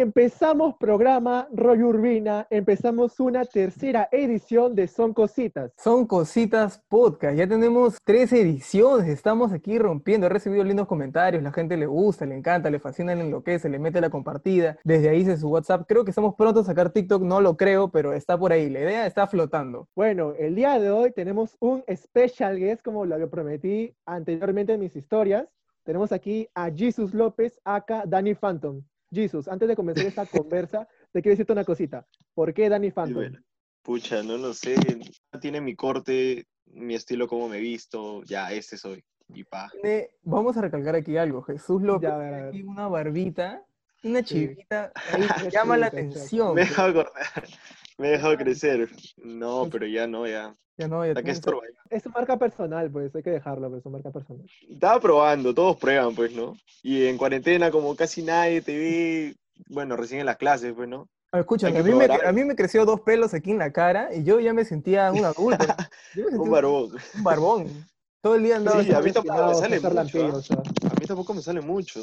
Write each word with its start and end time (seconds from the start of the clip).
Empezamos 0.00 0.76
programa 0.76 1.48
Roy 1.52 1.82
Urbina, 1.82 2.46
empezamos 2.50 3.18
una 3.18 3.44
tercera 3.44 4.08
edición 4.12 4.76
de 4.76 4.86
Son 4.86 5.12
Cositas. 5.12 5.72
Son 5.76 6.06
Cositas 6.06 6.80
Podcast, 6.88 7.36
ya 7.36 7.48
tenemos 7.48 7.98
tres 8.04 8.32
ediciones, 8.32 9.08
estamos 9.08 9.52
aquí 9.52 9.76
rompiendo, 9.76 10.26
he 10.26 10.30
recibido 10.30 10.62
lindos 10.62 10.86
comentarios, 10.86 11.42
la 11.42 11.50
gente 11.50 11.76
le 11.76 11.86
gusta, 11.86 12.26
le 12.26 12.36
encanta, 12.36 12.70
le 12.70 12.78
fascina, 12.78 13.12
le 13.12 13.22
enloquece, 13.22 13.68
le 13.68 13.80
mete 13.80 14.00
la 14.00 14.08
compartida, 14.08 14.78
desde 14.84 15.08
ahí 15.08 15.24
se 15.24 15.36
su 15.36 15.48
WhatsApp, 15.48 15.84
creo 15.88 16.04
que 16.04 16.12
estamos 16.12 16.36
pronto 16.36 16.60
a 16.60 16.64
sacar 16.64 16.90
TikTok, 16.90 17.24
no 17.24 17.40
lo 17.40 17.56
creo, 17.56 17.90
pero 17.90 18.12
está 18.12 18.38
por 18.38 18.52
ahí, 18.52 18.70
la 18.70 18.78
idea 18.78 19.04
está 19.04 19.26
flotando. 19.26 19.88
Bueno, 19.96 20.32
el 20.38 20.54
día 20.54 20.78
de 20.78 20.92
hoy 20.92 21.10
tenemos 21.10 21.56
un 21.58 21.82
special 21.92 22.56
guest, 22.56 22.84
como 22.84 23.04
lo 23.04 23.28
prometí 23.28 23.96
anteriormente 24.06 24.74
en 24.74 24.78
mis 24.78 24.94
historias. 24.94 25.48
Tenemos 25.82 26.12
aquí 26.12 26.48
a 26.54 26.70
Jesus 26.70 27.14
López, 27.14 27.58
acá 27.64 28.04
Danny 28.06 28.36
Phantom. 28.36 28.80
Jesus, 29.12 29.48
antes 29.48 29.68
de 29.68 29.76
comenzar 29.76 30.06
esta 30.06 30.26
conversa, 30.26 30.86
te 31.12 31.22
quiero 31.22 31.32
decirte 31.32 31.52
una 31.52 31.64
cosita. 31.64 32.06
¿Por 32.34 32.52
qué 32.52 32.68
Danny 32.68 32.90
Phantom? 32.90 33.32
pucha, 33.82 34.22
no 34.22 34.36
lo 34.36 34.52
sé. 34.52 34.76
Tiene 35.40 35.62
mi 35.62 35.74
corte, 35.74 36.46
mi 36.66 36.94
estilo, 36.94 37.26
como 37.26 37.48
me 37.48 37.56
he 37.56 37.60
visto. 37.60 38.22
Ya, 38.24 38.52
este 38.52 38.76
soy. 38.76 39.02
Y 39.32 39.44
pa. 39.44 39.70
Vamos 40.22 40.56
a 40.56 40.62
recalcar 40.62 40.94
aquí 40.94 41.16
algo. 41.16 41.42
Jesús 41.42 41.82
López 41.82 42.10
tiene 42.10 42.48
aquí 42.48 42.62
una 42.62 42.88
barbita, 42.88 43.62
una 44.02 44.22
chivita, 44.22 44.92
ahí 45.12 45.22
llama 45.52 45.78
la 45.78 45.86
atención. 45.86 46.54
Me 46.54 46.62
he 46.62 46.64
dejado 46.64 47.06
Me 47.98 48.08
he 48.08 48.10
dejado 48.12 48.36
crecer. 48.36 48.88
No, 49.16 49.68
pero 49.70 49.86
ya 49.86 50.06
no, 50.06 50.26
ya. 50.26 50.54
Ya 50.78 50.86
no, 50.86 51.04
ya 51.04 51.12
Es 51.90 52.02
su 52.04 52.10
marca 52.10 52.38
personal, 52.38 52.88
pues, 52.88 53.12
hay 53.12 53.22
que 53.22 53.30
dejarlo, 53.30 53.66
pero 53.66 53.78
es 53.78 53.82
su 53.82 53.90
marca 53.90 54.12
personal. 54.12 54.46
Estaba 54.68 55.00
probando, 55.00 55.52
todos 55.52 55.76
prueban, 55.76 56.14
pues, 56.14 56.32
¿no? 56.32 56.56
Y 56.84 57.06
en 57.06 57.18
cuarentena, 57.18 57.72
como 57.72 57.96
casi 57.96 58.22
nadie 58.22 58.62
te 58.62 58.78
ve, 58.78 59.36
bueno, 59.68 59.96
recién 59.96 60.20
en 60.20 60.26
las 60.26 60.36
clases, 60.36 60.72
pues, 60.74 60.88
¿no? 60.88 61.08
Escucha, 61.32 61.66
a 61.66 61.70
mí, 61.70 61.92
me, 61.92 62.04
a 62.04 62.32
mí, 62.32 62.44
me, 62.44 62.54
creció 62.54 62.86
dos 62.86 63.00
pelos 63.00 63.34
aquí 63.34 63.50
en 63.50 63.58
la 63.58 63.72
cara 63.72 64.14
y 64.14 64.22
yo 64.22 64.40
ya 64.40 64.54
me 64.54 64.64
sentía 64.64 65.12
un 65.12 65.24
adulto. 65.24 65.66
un 66.32 66.50
barbón. 66.50 66.92
Un 67.16 67.22
barbón. 67.24 67.86
Todo 68.22 68.36
el 68.36 68.44
día 68.44 68.56
andaba. 68.56 68.82
Sí, 68.82 68.92
a 68.92 69.00
mí 69.00 69.12
tampoco 69.12 69.48
me 69.48 69.54
sale 69.54 69.80
mucho. 69.80 70.54
¿ah? 70.54 70.90
A 70.90 71.00
mí 71.00 71.06
tampoco 71.06 71.34
me 71.34 71.42
sale 71.42 71.60
mucho. 71.60 72.00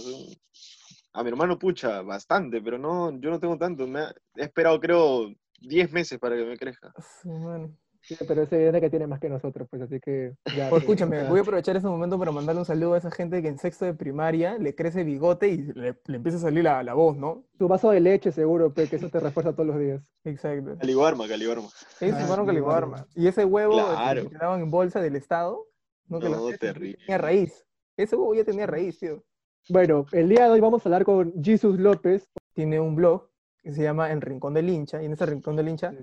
A 1.14 1.24
mi 1.24 1.30
hermano 1.30 1.58
pucha, 1.58 2.02
bastante, 2.02 2.62
pero 2.62 2.78
no, 2.78 3.18
yo 3.20 3.30
no 3.32 3.40
tengo 3.40 3.58
tanto. 3.58 3.88
Me 3.88 4.02
he 4.36 4.44
esperado, 4.44 4.80
creo, 4.80 5.34
10 5.62 5.92
meses 5.92 6.20
para 6.20 6.36
que 6.36 6.46
me 6.46 6.58
crezca. 6.58 6.94
Sí, 7.22 7.30
bueno. 7.30 7.76
Sí, 8.08 8.16
pero 8.28 8.44
es 8.44 8.54
evidente 8.54 8.82
que 8.82 8.90
tiene 8.92 9.08
más 9.08 9.20
que 9.20 9.30
nosotros, 9.30 9.68
pues 9.68 9.82
así 9.82 10.00
que... 10.00 10.36
Ya, 10.56 10.70
pues, 10.70 10.84
escúchame, 10.84 11.24
voy 11.24 11.40
a 11.40 11.42
aprovechar 11.42 11.76
este 11.76 11.88
momento 11.88 12.20
para 12.20 12.32
mandarle 12.32 12.60
un 12.60 12.66
saludo 12.66 12.94
a 12.94 13.00
esa 13.00 13.10
gente 13.10 13.42
que 13.42 13.48
en 13.48 13.58
sexto 13.58 13.84
de 13.84 13.96
primaria 13.96 14.60
le 14.60 14.76
crece 14.76 15.04
bigote 15.04 15.48
y 15.48 15.58
le, 15.74 15.96
empieza 16.10 16.38
a 16.38 16.42
salir 16.42 16.64
la, 16.64 16.84
la, 16.84 16.94
voz, 16.94 17.18
¿no? 17.18 17.46
Tu 17.58 17.68
vaso 17.68 17.90
de 17.90 18.00
leche 18.02 18.32
seguro, 18.32 18.72
que 18.76 18.84
eso 18.84 19.10
te 19.10 19.20
refuerza 19.20 19.54
todos 19.54 19.66
los 19.66 19.80
días. 19.80 20.04
Exacto. 20.24 20.78
Calibarma, 20.78 21.28
calibarma. 21.28 21.68
Es 22.00 22.14
ah, 22.14 22.44
calibarma. 22.46 23.08
Y 23.16 23.28
ese 23.28 23.44
huevo 23.44 23.76
que 23.76 24.22
te 24.30 24.38
daban 24.38 24.62
en 24.62 24.70
bolsa 24.70 25.02
del 25.02 25.16
Estado, 25.16 25.66
no, 26.08 26.20
que 26.20 26.30
no 26.30 26.48
terrible. 26.60 26.98
tenía 26.98 27.18
raíz. 27.18 27.66
Ese 27.98 28.16
huevo 28.16 28.36
ya 28.36 28.44
tenía 28.44 28.68
raíz, 28.68 29.00
tío. 29.00 29.24
Bueno, 29.70 30.06
el 30.12 30.30
día 30.30 30.44
de 30.44 30.52
hoy 30.52 30.60
vamos 30.60 30.86
a 30.86 30.90
hablar 30.90 31.06
con 31.06 31.34
Jesus 31.44 31.80
López. 31.80 32.30
Tiene 32.54 32.80
un 32.80 32.96
blog 32.96 33.28
que 33.66 33.74
se 33.74 33.84
llama 33.84 34.12
El 34.12 34.22
Rincón 34.22 34.54
del 34.54 34.70
Hincha, 34.70 35.02
y 35.02 35.06
en 35.06 35.14
ese 35.14 35.26
Rincón 35.26 35.56
del 35.56 35.68
Hincha... 35.68 35.94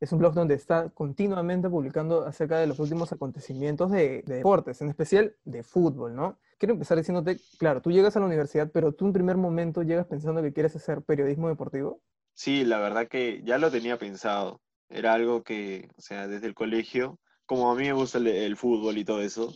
Es 0.00 0.12
un 0.12 0.18
blog 0.18 0.32
donde 0.32 0.54
está 0.54 0.88
continuamente 0.88 1.68
publicando 1.68 2.24
acerca 2.24 2.58
de 2.58 2.66
los 2.66 2.78
últimos 2.78 3.12
acontecimientos 3.12 3.90
de, 3.90 4.22
deportes, 4.26 4.80
en 4.80 4.88
especial 4.88 5.36
de 5.44 5.62
fútbol, 5.62 6.16
¿no? 6.16 6.38
Quiero 6.58 6.72
empezar 6.72 6.96
diciéndote, 6.96 7.38
claro, 7.58 7.82
tú 7.82 7.92
llegas 7.92 8.16
a 8.16 8.20
la 8.20 8.24
universidad, 8.24 8.70
pero 8.72 8.92
tú 8.92 9.04
en 9.04 9.12
primer 9.12 9.36
momento 9.36 9.82
llegas 9.82 10.06
pensando 10.06 10.40
que 10.40 10.54
quieres 10.54 10.74
hacer 10.74 11.02
periodismo 11.02 11.48
deportivo. 11.48 12.00
Sí, 12.32 12.64
la 12.64 12.78
verdad 12.78 13.08
que 13.08 13.42
ya 13.44 13.58
lo 13.58 13.70
tenía 13.70 13.98
pensado. 13.98 14.62
Era 14.88 15.12
algo 15.12 15.42
que, 15.42 15.90
o 15.98 16.00
sea, 16.00 16.26
desde 16.26 16.46
el 16.46 16.54
colegio, 16.54 17.18
como 17.44 17.70
a 17.70 17.74
mí 17.74 17.84
me 17.84 17.92
gusta 17.92 18.16
el, 18.16 18.56
fútbol 18.56 18.96
y 18.96 19.04
todo 19.04 19.20
eso, 19.20 19.52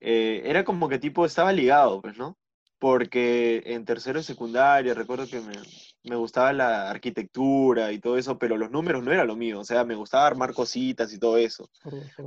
eh, 0.00 0.42
era 0.44 0.64
como 0.64 0.90
que 0.90 0.98
tipo 0.98 1.24
estaba 1.24 1.50
ligado, 1.50 2.02
pues, 2.02 2.18
¿no? 2.18 2.36
Porque 2.78 3.62
en 3.64 3.86
tercero 3.86 4.20
y 4.20 4.22
secundaria 4.22 4.92
recuerdo 4.92 5.26
que 5.26 5.40
me, 5.40 5.54
me 6.04 6.16
gustaba 6.16 6.52
la 6.52 6.90
arquitectura 6.90 7.92
y 7.92 7.98
todo 7.98 8.18
eso, 8.18 8.38
pero 8.38 8.56
los 8.56 8.70
números 8.70 9.04
no 9.04 9.12
era 9.12 9.24
lo 9.24 9.36
mío. 9.36 9.60
O 9.60 9.64
sea, 9.64 9.84
me 9.84 9.94
gustaba 9.94 10.26
armar 10.26 10.52
cositas 10.52 11.12
y 11.12 11.18
todo 11.18 11.36
eso, 11.36 11.68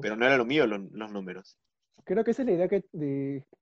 pero 0.02 0.16
no 0.16 0.26
era 0.26 0.38
lo 0.38 0.46
mío 0.46 0.66
los 0.68 1.12
números. 1.12 1.58
Creo 2.04 2.24
que 2.24 2.32
esa 2.32 2.44
es 2.44 2.48
la 2.48 2.54
idea 2.54 2.68
que, 2.68 2.84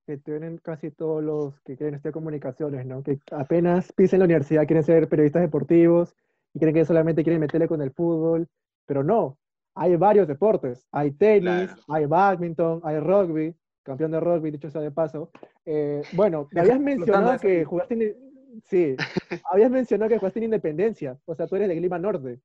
que 0.06 0.18
tienen 0.18 0.58
casi 0.58 0.92
todos 0.92 1.24
los 1.24 1.60
que 1.62 1.78
quieren 1.78 1.96
estudiar 1.96 2.14
comunicaciones, 2.14 2.86
¿no? 2.86 3.02
Que 3.02 3.18
apenas 3.32 3.92
pisen 3.94 4.20
la 4.20 4.26
universidad 4.26 4.68
quieren 4.68 4.84
ser 4.84 5.08
periodistas 5.08 5.42
deportivos 5.42 6.14
y 6.54 6.60
creen 6.60 6.76
que 6.76 6.86
solamente 6.86 7.24
quieren 7.24 7.40
meterle 7.40 7.68
con 7.68 7.82
el 7.82 7.92
fútbol, 7.92 8.48
pero 8.86 9.04
no. 9.04 9.38
Hay 9.76 9.96
varios 9.96 10.28
deportes. 10.28 10.86
Hay 10.92 11.12
tenis, 11.12 11.72
hay 11.88 12.06
badminton, 12.06 12.82
hay 12.84 13.00
rugby, 13.00 13.56
campeón 13.82 14.12
de 14.12 14.20
rugby, 14.20 14.52
dicho 14.52 14.70
sea 14.70 14.82
de 14.82 14.92
paso. 14.92 15.32
Eh, 15.66 16.04
bueno, 16.12 16.48
me 16.52 16.62
habías 16.62 16.80
mencionado 16.82 17.40
que 17.40 17.64
jugaste 17.64 17.94
en, 17.94 18.33
Sí, 18.66 18.96
habías 19.52 19.72
mencionado 19.72 20.10
que 20.10 20.18
jugaste 20.18 20.40
en 20.40 20.46
Independencia, 20.46 21.18
o 21.26 21.36
sea, 21.36 21.48
tú 21.48 21.56
eres 21.56 21.70
de 21.70 21.76
Lima 21.76 22.00
Norte. 22.00 22.40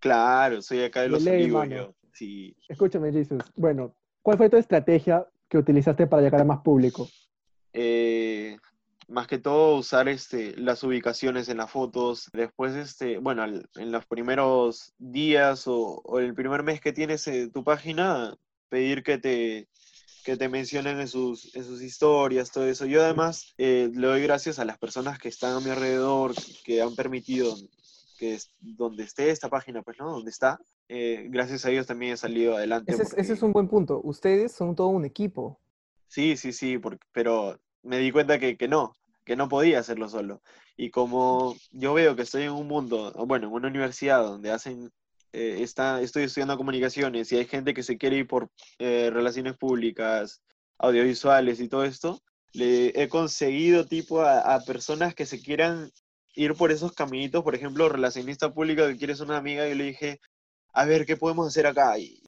Claro, 0.00 0.60
soy 0.62 0.82
acá 0.82 1.02
de 1.02 1.08
los 1.08 1.26
Olivos, 1.26 1.68
Sí. 2.12 2.56
Escúchame, 2.68 3.10
Jesus. 3.10 3.42
Bueno, 3.56 3.92
¿cuál 4.22 4.36
fue 4.36 4.48
tu 4.48 4.56
estrategia 4.56 5.26
que 5.48 5.58
utilizaste 5.58 6.06
para 6.06 6.22
llegar 6.22 6.42
a 6.42 6.44
más 6.44 6.60
público? 6.60 7.08
Eh, 7.72 8.56
más 9.08 9.26
que 9.26 9.38
todo 9.38 9.78
usar 9.78 10.08
este, 10.08 10.56
las 10.56 10.84
ubicaciones 10.84 11.48
en 11.48 11.56
las 11.56 11.70
fotos. 11.70 12.30
Después, 12.32 12.74
este, 12.76 13.18
bueno, 13.18 13.44
en 13.44 13.92
los 13.92 14.06
primeros 14.06 14.94
días 14.98 15.64
o, 15.66 16.02
el 16.20 16.34
primer 16.34 16.62
mes 16.62 16.80
que 16.80 16.92
tienes 16.92 17.26
eh, 17.26 17.50
tu 17.52 17.64
página, 17.64 18.36
pedir 18.68 19.02
que 19.02 19.18
te, 19.18 19.68
que 20.24 20.36
te 20.36 20.48
mencionen 20.48 20.98
en 21.00 21.06
sus, 21.06 21.54
en 21.54 21.64
sus 21.64 21.82
historias, 21.82 22.50
todo 22.50 22.66
eso. 22.66 22.86
Yo 22.86 23.02
además 23.02 23.54
eh, 23.58 23.90
le 23.92 24.06
doy 24.06 24.22
gracias 24.22 24.58
a 24.58 24.64
las 24.64 24.78
personas 24.78 25.18
que 25.18 25.28
están 25.28 25.54
a 25.54 25.60
mi 25.60 25.70
alrededor, 25.70 26.34
que 26.64 26.82
han 26.82 26.94
permitido 26.94 27.54
que 28.18 28.34
es, 28.34 28.50
donde 28.58 29.04
esté 29.04 29.30
esta 29.30 29.48
página, 29.48 29.82
pues, 29.82 29.98
¿no? 29.98 30.10
Donde 30.10 30.30
está. 30.30 30.58
Eh, 30.88 31.26
gracias 31.28 31.64
a 31.64 31.70
ellos 31.70 31.86
también 31.86 32.14
he 32.14 32.16
salido 32.16 32.56
adelante. 32.56 32.92
Ese, 32.92 33.32
es, 33.32 33.42
un 33.42 33.52
buen 33.52 33.68
punto. 33.68 34.00
Ustedes 34.02 34.52
son 34.52 34.74
todo 34.74 34.88
un 34.88 35.04
equipo. 35.04 35.60
Sí, 36.08 36.36
sí, 36.36 36.52
sí, 36.52 36.78
porque, 36.78 37.06
pero 37.12 37.60
me 37.82 37.98
di 37.98 38.10
cuenta 38.10 38.38
que, 38.38 38.56
que 38.56 38.68
no, 38.68 38.94
que 39.24 39.36
no 39.36 39.48
podía 39.48 39.80
hacerlo 39.80 40.08
solo. 40.08 40.42
Y 40.76 40.90
como 40.90 41.54
yo 41.70 41.92
veo 41.92 42.16
que 42.16 42.22
estoy 42.22 42.44
en 42.44 42.52
un 42.52 42.66
mundo, 42.66 43.12
bueno, 43.26 43.48
en 43.48 43.52
una 43.52 43.68
universidad 43.68 44.22
donde 44.22 44.50
hacen 44.50 44.90
eh, 45.34 45.64
está, 45.64 46.00
estoy 46.00 46.22
estudiando 46.22 46.56
comunicaciones 46.56 47.32
y 47.32 47.36
hay 47.36 47.46
gente 47.46 47.74
que 47.74 47.82
se 47.82 47.98
quiere 47.98 48.18
ir 48.18 48.28
por 48.28 48.48
eh, 48.78 49.10
relaciones 49.12 49.56
públicas, 49.56 50.42
audiovisuales 50.78 51.58
y 51.58 51.68
todo 51.68 51.82
esto, 51.82 52.22
le 52.52 52.92
he 52.94 53.08
conseguido 53.08 53.84
tipo 53.84 54.22
a, 54.22 54.60
personas 54.60 55.12
que 55.12 55.26
se 55.26 55.42
quieran 55.42 55.90
ir 56.36 56.54
por 56.54 56.70
esos 56.70 56.92
caminitos, 56.92 57.42
por 57.42 57.56
ejemplo, 57.56 57.88
relacionista 57.88 58.54
pública 58.54 58.86
que 58.86 58.96
quieres 58.96 59.18
una 59.18 59.36
amiga 59.36 59.66
y 59.66 59.74
le 59.74 59.84
dije, 59.84 60.20
a 60.72 60.84
ver, 60.84 61.04
¿qué 61.04 61.16
podemos 61.16 61.48
hacer 61.48 61.66
acá? 61.66 61.98
Y 61.98 62.22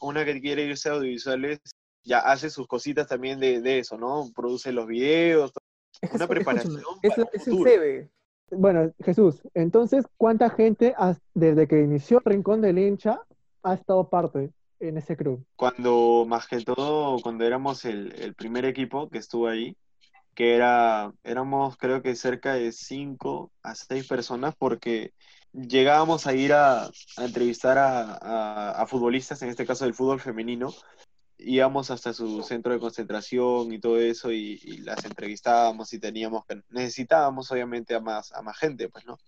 una 0.00 0.24
que 0.24 0.40
quiere 0.40 0.64
irse 0.64 0.88
a 0.88 0.92
audiovisuales 0.92 1.58
ya 2.04 2.20
hace 2.20 2.48
sus 2.48 2.68
cositas 2.68 3.08
también 3.08 3.40
de, 3.40 3.60
de 3.60 3.80
eso, 3.80 3.98
¿no? 3.98 4.30
Produce 4.36 4.70
los 4.70 4.86
videos, 4.86 5.52
una 6.12 6.28
preparación. 6.28 6.80
Es, 7.02 7.18
es, 7.18 7.48
es 7.48 8.08
bueno, 8.52 8.92
Jesús, 9.02 9.42
entonces, 9.54 10.04
¿cuánta 10.16 10.50
gente 10.50 10.94
desde 11.34 11.66
que 11.66 11.82
inició 11.82 12.20
Rincón 12.24 12.60
del 12.60 12.78
Hincha 12.78 13.20
ha 13.62 13.74
estado 13.74 14.08
parte 14.08 14.50
en 14.80 14.98
ese 14.98 15.16
club? 15.16 15.44
Cuando, 15.56 16.24
más 16.26 16.46
que 16.46 16.60
todo, 16.60 17.20
cuando 17.22 17.44
éramos 17.44 17.84
el, 17.84 18.34
primer 18.36 18.64
equipo 18.64 19.08
que 19.08 19.18
estuvo 19.18 19.48
ahí, 19.48 19.76
que 20.34 20.54
era, 20.54 21.12
éramos 21.24 21.76
creo 21.76 22.02
que 22.02 22.14
cerca 22.14 22.54
de 22.54 22.72
cinco 22.72 23.50
a 23.62 23.74
seis 23.74 24.06
personas, 24.06 24.54
porque 24.56 25.12
llegábamos 25.52 26.26
a 26.26 26.34
ir 26.34 26.52
a, 26.52 26.90
entrevistar 27.18 27.76
a, 27.78 28.84
futbolistas, 28.86 29.42
en 29.42 29.48
este 29.48 29.66
caso 29.66 29.84
del 29.84 29.94
fútbol 29.94 30.20
femenino, 30.20 30.72
íbamos 31.44 31.90
hasta 31.90 32.12
su 32.12 32.42
centro 32.42 32.72
de 32.72 32.80
concentración 32.80 33.72
y 33.72 33.78
todo 33.78 33.98
eso 33.98 34.32
y, 34.32 34.58
las 34.84 35.04
entrevistábamos 35.04 35.92
y 35.92 35.98
teníamos 35.98 36.44
que 36.44 36.62
necesitábamos 36.70 37.50
obviamente 37.52 37.94
a 37.94 38.00
más 38.00 38.32
a 38.32 38.42
más 38.42 38.58
gente 38.58 38.88
pues 38.88 39.06
no 39.06 39.18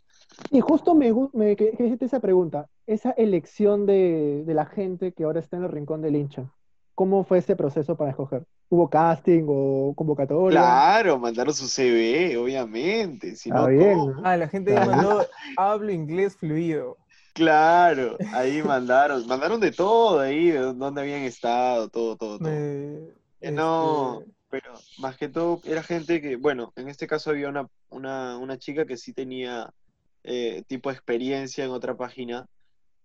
y 0.51 0.61
justo 0.61 0.95
me 0.95 1.13
me 1.33 1.53
hiciste 1.53 2.07
esa 2.07 2.21
pregunta 2.21 2.67
esa 2.87 3.11
elección 3.13 3.87
de, 3.87 4.43
de, 4.45 4.55
la 4.55 4.67
gente 4.67 5.13
que 5.13 5.25
ahora 5.25 5.41
está 5.41 5.57
en 5.57 5.65
el 5.65 5.71
rincón 5.71 6.03
del 6.03 6.17
hincha 6.17 6.51
cómo 6.95 7.25
fue 7.25 7.39
ese 7.39 7.57
proceso 7.57 7.97
para 7.97 8.11
escoger 8.11 8.45
hubo 8.69 8.89
casting 8.89 9.45
o 9.49 9.95
convocatoria 9.95 10.59
claro 10.59 11.19
mandaron 11.19 11.55
su 11.55 11.69
CV 11.69 12.37
obviamente 12.37 13.37
si 13.37 13.51
ah, 13.53 13.67
bien. 13.67 13.99
ah 14.25 14.37
la 14.37 14.49
gente 14.49 14.75
mandó 14.75 15.25
hablo 15.57 15.93
inglés 15.93 16.37
fluido 16.37 16.97
Claro, 17.35 18.17
ahí 18.33 18.63
mandaron, 18.63 19.27
mandaron 19.27 19.61
de 19.61 19.73
todo 19.73 20.21
ahí, 20.21 20.53
de 20.53 20.61
dónde 20.73 21.01
habían 21.01 21.23
estado, 21.23 21.89
todo, 21.89 22.17
todo, 22.17 22.39
todo. 22.39 22.49
Eh, 22.49 23.51
no, 23.51 24.21
este 24.21 24.35
pero 24.55 24.73
más 24.99 25.17
que 25.17 25.29
todo 25.29 25.61
era 25.65 25.83
gente 25.83 26.23
que, 26.23 26.37
bueno, 26.37 26.73
en 26.77 26.89
este 26.89 27.09
caso 27.09 27.31
había 27.31 27.49
una, 27.49 27.69
una, 27.89 28.39
una 28.39 28.57
chica 28.57 28.87
que 28.87 28.97
sí 28.97 29.13
tenía 29.13 29.75
eh, 30.23 30.63
tipo 30.69 30.93
experiencia 30.93 31.65
en 31.65 31.73
otra 31.73 31.97
página 31.97 32.47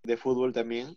de 0.03 0.15
fútbol 0.15 0.53
también, 0.53 0.95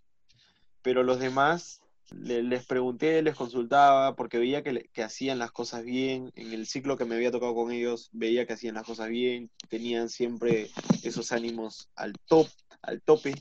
pero 0.83 1.03
los 1.03 1.19
demás 1.19 1.81
les 2.11 2.67
pregunté, 2.67 3.23
les 3.23 3.35
consultaba, 3.35 4.15
porque 4.15 4.39
veía 4.39 4.63
que, 4.63 4.91
que, 4.93 5.03
hacían 5.03 5.39
las 5.39 5.53
cosas 5.53 5.85
bien, 5.85 6.31
en 6.35 6.53
el 6.53 6.67
ciclo 6.67 6.99
que 6.99 7.07
me 7.07 7.15
había 7.15 7.31
tocado 7.31 7.55
con 7.55 7.73
ellos, 7.73 8.11
veía 8.13 8.47
que 8.47 8.53
hacían 8.53 8.75
las 8.75 8.85
cosas 8.85 9.09
bien, 9.09 9.51
tenían 9.71 10.11
siempre 10.11 10.69
esos 11.03 11.33
ánimos 11.33 11.89
al 11.97 12.13
top, 12.27 12.47
al 12.83 13.03
tope. 13.03 13.35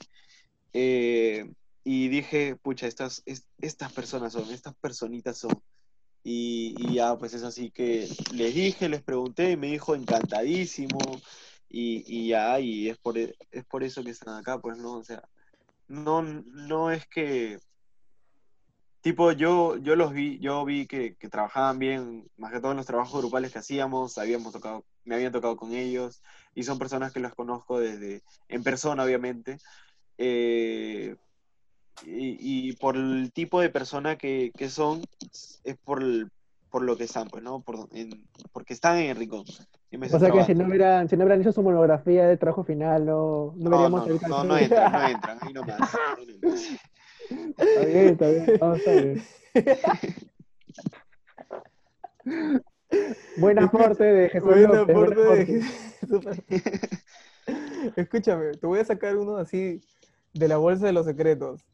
Eh, 0.74 1.52
y 1.84 2.08
dije, 2.10 2.56
pucha, 2.56 2.88
estas, 2.88 3.24
estas 3.26 3.92
personas 3.94 4.34
son, 4.34 4.50
estas 4.52 4.76
personitas 4.76 5.38
son. 5.38 5.62
Y, 6.24 6.94
ya, 6.94 7.18
pues 7.18 7.34
es 7.34 7.44
así 7.44 7.72
que 7.72 8.08
les 8.34 8.54
dije, 8.54 8.90
les 8.90 9.02
pregunté 9.02 9.52
y 9.52 9.58
me 9.58 9.68
dijo 9.68 9.96
encantadísimo. 9.96 11.00
Y, 11.70 12.04
y 12.08 12.30
ya, 12.30 12.60
y 12.60 12.90
es 12.90 12.98
por, 12.98 13.18
es 13.18 13.66
por 13.70 13.84
eso 13.84 14.04
que 14.04 14.12
están 14.12 14.38
acá, 14.38 14.60
pues 14.60 14.78
no, 14.78 14.94
o 14.94 15.04
sea, 15.04 15.24
no, 15.88 16.22
no 16.22 16.92
es 16.92 17.08
que 17.08 17.60
tipo, 19.02 19.32
yo, 19.32 19.78
yo 19.78 19.96
los 19.96 20.14
vi, 20.14 20.40
yo 20.40 20.64
vi 20.66 20.88
que, 20.88 21.16
que, 21.16 21.30
trabajaban 21.30 21.80
bien, 21.80 22.30
más 22.38 22.52
que 22.52 22.60
todo 22.60 22.72
en 22.72 22.78
los 22.78 22.86
trabajos 22.86 23.20
grupales 23.22 23.52
que 23.52 23.60
hacíamos, 23.60 24.18
habíamos 24.18 24.54
tocado, 24.54 24.86
me 25.04 25.16
habían 25.16 25.32
tocado 25.32 25.58
con 25.58 25.74
ellos, 25.74 26.22
y 26.54 26.64
son 26.64 26.80
personas 26.80 27.12
que 27.12 27.20
las 27.20 27.34
conozco 27.34 27.80
desde, 27.80 28.22
en 28.50 28.64
persona, 28.64 29.04
obviamente, 29.04 29.58
eh, 30.18 31.16
y, 32.06 32.70
y, 32.70 32.74
por 32.74 32.96
el 32.96 33.32
tipo 33.32 33.62
de 33.62 33.70
persona 33.70 34.18
que, 34.18 34.52
que 34.58 34.70
son, 34.70 35.04
es 35.64 35.78
por, 35.84 36.04
por 36.70 36.84
lo 36.84 36.98
que 36.98 37.04
están, 37.04 37.28
pues, 37.28 37.44
¿no? 37.44 37.62
Por, 37.62 37.88
en, 37.92 38.26
porque 38.54 38.74
están 38.74 38.98
en 38.98 39.12
el 39.12 39.18
rincón. 39.18 39.42
O 39.42 40.20
sea 40.20 40.32
que 40.32 40.46
si 40.46 40.56
no, 40.56 40.68
hubieran, 40.68 41.10
si 41.10 41.18
no 41.18 41.26
hubieran 41.26 41.42
hecho 41.42 41.52
su 41.52 41.62
monografía 41.62 42.26
de 42.26 42.38
trabajo 42.38 42.64
final, 42.64 43.06
no, 43.06 43.54
no, 43.58 43.70
no, 43.70 43.90
no, 43.90 44.06
no, 44.06 44.44
no, 44.46 44.58
entran, 44.58 44.92
no 44.92 44.98
entran, 45.08 45.38
ahí 45.42 45.54
nomás. 45.54 45.98
Está 47.58 47.86
bien, 47.86 48.08
está 48.08 48.30
bien, 48.30 48.46
no, 48.60 48.76
está 48.76 48.92
bien. 48.92 49.24
Buen 53.38 53.60
aporte 53.60 54.04
de 54.04 54.30
Jesús. 54.30 54.50
Buen 54.50 54.64
López, 54.64 54.96
aporte 54.96 55.22
buen 55.22 55.46
de 55.48 55.64
Escúchame, 57.96 58.52
te 58.52 58.68
voy 58.68 58.80
a 58.80 58.86
sacar 58.86 59.18
uno 59.18 59.38
así 59.38 59.82
de 60.34 60.48
la 60.48 60.58
bolsa 60.58 60.86
de 60.86 60.94
los 60.94 61.06
secretos. 61.06 61.66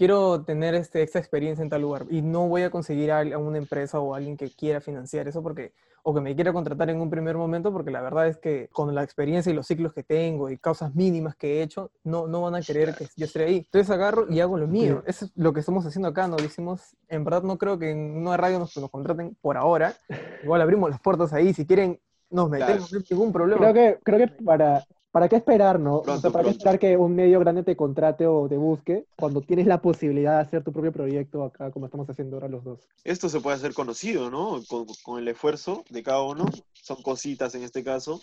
Quiero 0.00 0.40
tener 0.44 0.74
este, 0.74 1.02
esta 1.02 1.18
experiencia 1.18 1.62
en 1.62 1.68
tal 1.68 1.82
lugar 1.82 2.06
y 2.08 2.22
no 2.22 2.48
voy 2.48 2.62
a 2.62 2.70
conseguir 2.70 3.12
a, 3.12 3.20
una 3.36 3.58
empresa 3.58 4.00
o 4.00 4.14
a 4.14 4.16
alguien 4.16 4.34
que 4.34 4.48
quiera 4.50 4.80
financiar 4.80 5.28
eso 5.28 5.42
porque 5.42 5.74
o 6.02 6.14
que 6.14 6.22
me 6.22 6.34
quiera 6.34 6.54
contratar 6.54 6.88
en 6.88 7.02
un 7.02 7.10
primer 7.10 7.36
momento, 7.36 7.70
porque 7.70 7.90
la 7.90 8.00
verdad 8.00 8.26
es 8.26 8.38
que 8.38 8.70
con 8.72 8.94
la 8.94 9.02
experiencia 9.02 9.52
y 9.52 9.54
los 9.54 9.66
ciclos 9.66 9.92
que 9.92 10.02
tengo 10.02 10.48
y 10.48 10.56
causas 10.56 10.94
mínimas 10.94 11.36
que 11.36 11.58
he 11.58 11.62
hecho, 11.62 11.90
no, 12.02 12.26
no 12.28 12.40
van 12.40 12.54
a 12.54 12.62
querer 12.62 12.94
que 12.94 13.08
yo 13.14 13.26
esté 13.26 13.44
ahí. 13.44 13.56
Entonces 13.56 13.90
agarro 13.90 14.24
y 14.30 14.40
hago 14.40 14.56
lo 14.56 14.66
mío. 14.66 15.02
Eso 15.04 15.26
es 15.26 15.32
lo 15.34 15.52
que 15.52 15.60
estamos 15.60 15.84
haciendo 15.84 16.08
acá, 16.08 16.26
nos 16.28 16.42
decimos, 16.42 16.96
en 17.08 17.22
verdad 17.22 17.42
no 17.42 17.58
creo 17.58 17.78
que 17.78 17.90
en 17.90 18.26
una 18.26 18.38
radio 18.38 18.58
nos, 18.58 18.74
nos 18.78 18.90
contraten 18.90 19.36
por 19.42 19.58
ahora. 19.58 19.92
Igual 20.42 20.62
abrimos 20.62 20.88
las 20.88 21.02
puertas 21.02 21.34
ahí, 21.34 21.52
si 21.52 21.66
quieren 21.66 22.00
nos 22.30 22.48
metemos, 22.48 22.90
no 22.90 23.00
hay 23.00 23.04
ningún 23.10 23.32
problema. 23.34 23.70
Creo 23.70 23.74
que, 23.74 24.00
creo 24.02 24.18
que 24.18 24.44
para, 24.44 24.82
¿Para 25.10 25.28
qué 25.28 25.36
esperar, 25.36 25.80
no? 25.80 25.98
o 25.98 26.18
sea, 26.18 26.30
¿Para 26.30 26.44
qué 26.44 26.50
esperar 26.50 26.78
que 26.78 26.96
un 26.96 27.16
medio 27.16 27.40
grande 27.40 27.64
te 27.64 27.74
contrate 27.74 28.26
o 28.26 28.48
te 28.48 28.56
busque 28.56 29.06
cuando 29.16 29.40
tienes 29.40 29.66
la 29.66 29.82
posibilidad 29.82 30.36
de 30.36 30.42
hacer 30.42 30.62
tu 30.62 30.72
propio 30.72 30.92
proyecto 30.92 31.42
acá, 31.42 31.72
como 31.72 31.86
estamos 31.86 32.08
haciendo 32.08 32.36
ahora 32.36 32.48
los 32.48 32.62
dos? 32.62 32.88
Esto 33.02 33.28
se 33.28 33.40
puede 33.40 33.56
hacer 33.56 33.74
conocido, 33.74 34.30
¿no? 34.30 34.60
Con, 34.68 34.86
con 35.02 35.18
el 35.18 35.26
esfuerzo 35.26 35.84
de 35.90 36.04
cada 36.04 36.22
uno, 36.22 36.44
son 36.74 37.02
cositas 37.02 37.56
en 37.56 37.64
este 37.64 37.82
caso, 37.82 38.20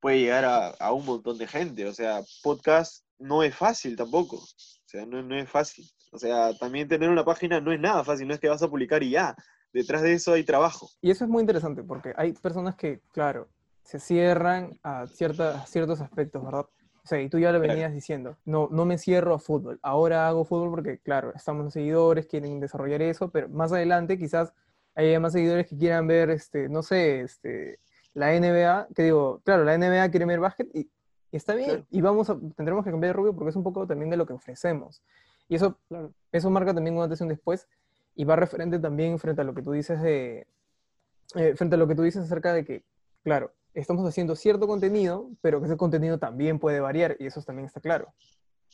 puede 0.00 0.20
llegar 0.20 0.44
a, 0.44 0.68
a, 0.68 0.92
un 0.92 1.04
montón 1.04 1.36
de 1.36 1.48
gente. 1.48 1.84
O 1.86 1.92
sea, 1.92 2.20
podcast 2.44 3.04
no 3.18 3.42
es 3.42 3.54
fácil 3.54 3.96
tampoco. 3.96 4.36
O 4.36 4.88
sea, 4.90 5.04
no, 5.04 5.20
no 5.22 5.36
es 5.36 5.50
fácil. 5.50 5.84
O 6.12 6.18
sea, 6.18 6.54
también 6.54 6.88
tener 6.88 7.10
una 7.10 7.24
página 7.24 7.60
no 7.60 7.72
es 7.72 7.80
nada 7.80 8.04
fácil, 8.04 8.28
no 8.28 8.34
es 8.34 8.40
que 8.40 8.48
vas 8.48 8.62
a 8.62 8.68
publicar 8.68 9.02
y 9.02 9.10
ya. 9.10 9.34
Detrás 9.72 10.02
de 10.02 10.14
eso 10.14 10.32
hay 10.32 10.44
trabajo. 10.44 10.88
Y 11.02 11.10
eso 11.10 11.24
es 11.24 11.30
muy 11.30 11.40
interesante 11.40 11.82
porque 11.82 12.14
hay 12.16 12.32
personas 12.32 12.76
que, 12.76 13.00
claro, 13.12 13.48
se 13.88 13.98
cierran 13.98 14.78
a, 14.82 15.06
cierta, 15.06 15.64
ciertos 15.64 16.02
aspectos, 16.02 16.44
¿verdad? 16.44 16.66
O 17.02 17.06
sea, 17.08 17.22
y 17.22 17.30
tú 17.30 17.38
ya 17.38 17.52
lo 17.52 17.58
venías 17.58 17.90
diciendo, 17.90 18.36
no, 18.44 18.68
no 18.70 18.84
me 18.84 18.98
cierro 18.98 19.32
a 19.32 19.38
fútbol, 19.38 19.78
ahora 19.80 20.28
hago 20.28 20.44
fútbol 20.44 20.68
porque, 20.68 20.98
claro, 20.98 21.32
estamos 21.34 21.64
los 21.64 21.72
seguidores, 21.72 22.26
quieren 22.26 22.60
desarrollar 22.60 23.00
eso, 23.00 23.30
pero 23.30 23.48
más 23.48 23.72
adelante 23.72 24.18
quizás 24.18 24.52
haya 24.94 25.18
más 25.20 25.32
seguidores 25.32 25.68
que 25.68 25.78
quieran 25.78 26.06
ver, 26.06 26.28
este, 26.28 26.68
no 26.68 26.82
sé, 26.82 27.22
este, 27.22 27.78
la 28.12 28.38
NBA, 28.38 28.88
que 28.94 29.04
digo, 29.04 29.40
claro, 29.42 29.64
la 29.64 29.78
NBA 29.78 30.10
quiere 30.10 30.26
ver 30.26 30.40
básquet 30.40 30.68
y, 30.74 30.90
y 31.30 31.36
está 31.38 31.54
bien, 31.54 31.86
y 31.88 32.02
vamos 32.02 32.28
a, 32.28 32.38
tendremos 32.56 32.84
que 32.84 32.90
cambiar 32.90 33.14
de 33.14 33.16
rubio 33.16 33.34
porque 33.34 33.48
es 33.48 33.56
un 33.56 33.62
poco 33.62 33.86
también 33.86 34.10
de 34.10 34.18
lo 34.18 34.26
que 34.26 34.34
ofrecemos. 34.34 35.02
Y 35.48 35.54
eso, 35.54 35.78
claro, 35.88 36.12
eso 36.30 36.50
marca 36.50 36.74
también 36.74 36.94
un 36.94 37.04
antes 37.04 37.20
y 37.20 37.22
un 37.22 37.30
después, 37.30 37.66
y 38.14 38.24
va 38.24 38.36
referente 38.36 38.78
también 38.78 39.18
frente 39.18 39.40
a 39.40 39.44
lo 39.44 39.54
que 39.54 39.62
tú 39.62 39.72
dices 39.72 40.02
de, 40.02 40.46
eh, 41.36 41.54
frente 41.56 41.76
a 41.76 41.78
lo 41.78 41.88
que 41.88 41.94
tú 41.94 42.02
dices 42.02 42.24
acerca 42.24 42.52
de 42.52 42.66
que, 42.66 42.84
claro, 43.24 43.54
estamos 43.80 44.06
haciendo 44.08 44.36
cierto 44.36 44.66
contenido, 44.66 45.30
pero 45.40 45.60
que 45.60 45.66
ese 45.66 45.76
contenido 45.76 46.18
también 46.18 46.58
puede 46.58 46.80
variar 46.80 47.16
y 47.18 47.26
eso 47.26 47.42
también 47.42 47.66
está 47.66 47.80
claro. 47.80 48.12